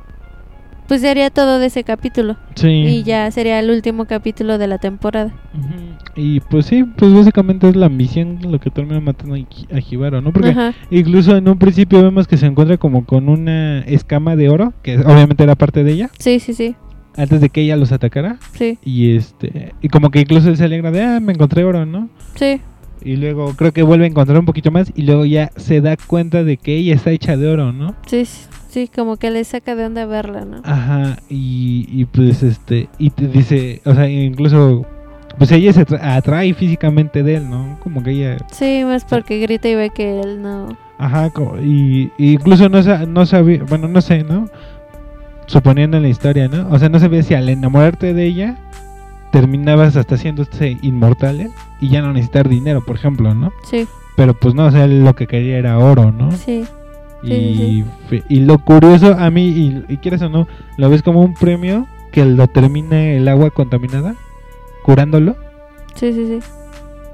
[0.90, 2.66] pues sería todo de ese capítulo Sí.
[2.68, 5.32] y ya sería el último capítulo de la temporada.
[5.56, 5.70] Ujú.
[6.16, 10.32] Y pues sí, pues básicamente es la misión lo que termina matando a Hibaro, ¿no?
[10.32, 10.74] Porque Ajá.
[10.90, 14.98] incluso en un principio vemos que se encuentra como con una escama de oro, que
[14.98, 16.74] obviamente era parte de ella, Sí, sí, sí.
[17.16, 18.38] antes de que ella los atacara.
[18.54, 18.76] Sí.
[18.84, 22.08] Y este y como que incluso él se alegra de, ah, me encontré oro, ¿no?
[22.34, 22.60] Sí.
[23.02, 25.96] Y luego creo que vuelve a encontrar un poquito más y luego ya se da
[25.96, 27.94] cuenta de que ella está hecha de oro, ¿no?
[28.06, 28.24] Sí,
[28.68, 30.60] sí, como que le saca de onda verla, ¿no?
[30.64, 34.84] Ajá, y, y pues este, y te dice, o sea, incluso,
[35.38, 37.78] pues ella se atra- atrae físicamente de él, ¿no?
[37.82, 40.76] Como que ella, Sí, más porque grita y ve que él no.
[40.98, 41.32] ajá,
[41.62, 44.46] y, y incluso no, no sabía, bueno, no sé, ¿no?
[45.46, 46.68] Suponiendo en la historia, ¿no?
[46.70, 48.56] O sea, no sabía si al enamorarte de ella,
[49.30, 51.50] terminabas hasta haciéndose inmortal él,
[51.80, 53.52] y ya no necesitar dinero, por ejemplo, ¿no?
[53.64, 56.30] Sí, Pero pues no, o sea, lo que quería era oro, ¿no?
[56.32, 56.64] sí,
[57.22, 58.22] Y, sí.
[58.28, 61.86] y lo curioso a mí, y, y quieres o no, lo ves como un premio
[62.12, 64.14] que lo termine el agua contaminada,
[64.82, 65.36] curándolo.
[65.94, 66.38] sí, sí, sí.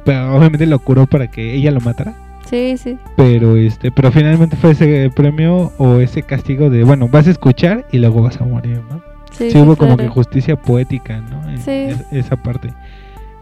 [0.05, 2.15] Pero obviamente lo curó para que ella lo matara.
[2.49, 7.27] Sí, sí, Pero este, pero finalmente fue ese premio o ese castigo de, bueno, vas
[7.27, 9.03] a escuchar y luego vas a morir, ¿no?
[9.37, 9.51] Sí.
[9.51, 11.49] Sí, hubo como que justicia poética, ¿no?
[11.49, 11.71] En Sí.
[11.71, 12.73] es- esa parte.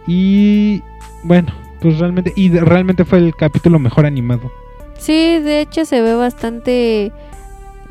[0.07, 0.83] Y
[1.23, 4.51] bueno, pues realmente, y realmente fue el capítulo mejor animado.
[4.99, 7.13] Sí, de hecho se ve bastante.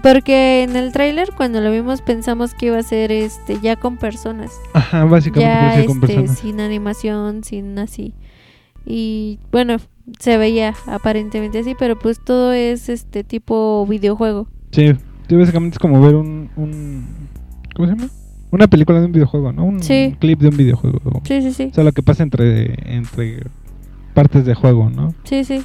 [0.02, 3.96] Porque en el tráiler cuando lo vimos pensamos que iba a ser este ya con
[3.98, 4.52] personas.
[4.74, 6.40] Ajá, básicamente Ya con este, personas.
[6.40, 8.14] sin animación, sin así.
[8.86, 9.78] Y bueno,
[10.20, 14.48] se veía aparentemente así, pero pues todo es este tipo videojuego.
[14.72, 14.92] Sí,
[15.30, 17.06] sí, básicamente es como ver un, un
[17.76, 18.10] ¿cómo se llama?
[18.52, 19.66] Una película de un videojuego, ¿no?
[19.66, 20.16] Un Sí.
[20.20, 21.00] clip de un videojuego.
[21.24, 21.70] Sí, sí, sí.
[21.72, 23.44] O sea, lo que pasa entre, entre
[24.14, 25.14] partes de juego, ¿no?
[25.24, 25.64] Sí, sí.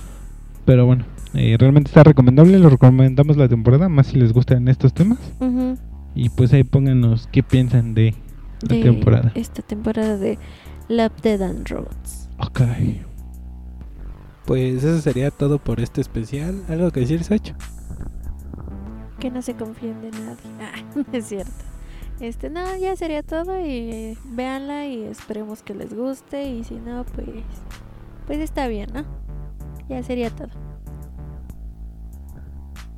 [0.64, 1.04] Pero bueno,
[1.34, 5.18] eh, realmente está recomendable, lo recomendamos la temporada, más si les gustan estos temas.
[5.40, 5.76] Ujú.
[6.14, 8.14] Y pues ahí pónganos qué piensan de
[8.62, 9.32] la De temporada.
[9.34, 10.38] Esta temporada de
[10.88, 12.28] Love, Dead and Robots.
[12.38, 12.60] Ok.
[14.46, 16.62] Pues eso sería todo por este especial.
[16.70, 17.54] ¿Algo que decir, Sacho?
[19.20, 20.50] Que no se confíen de nadie.
[20.60, 21.52] Ah, es cierto.
[22.20, 26.74] Este, no, ya sería todo y eh, véanla y esperemos que les guste y si
[26.74, 27.28] no, pues,
[28.26, 29.04] pues está bien, ¿no?
[29.88, 30.50] Ya sería todo.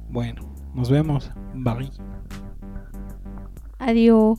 [0.08, 0.42] Bueno,
[0.74, 1.30] nos vemos.
[1.54, 1.90] Bye.
[3.78, 4.38] Adiós.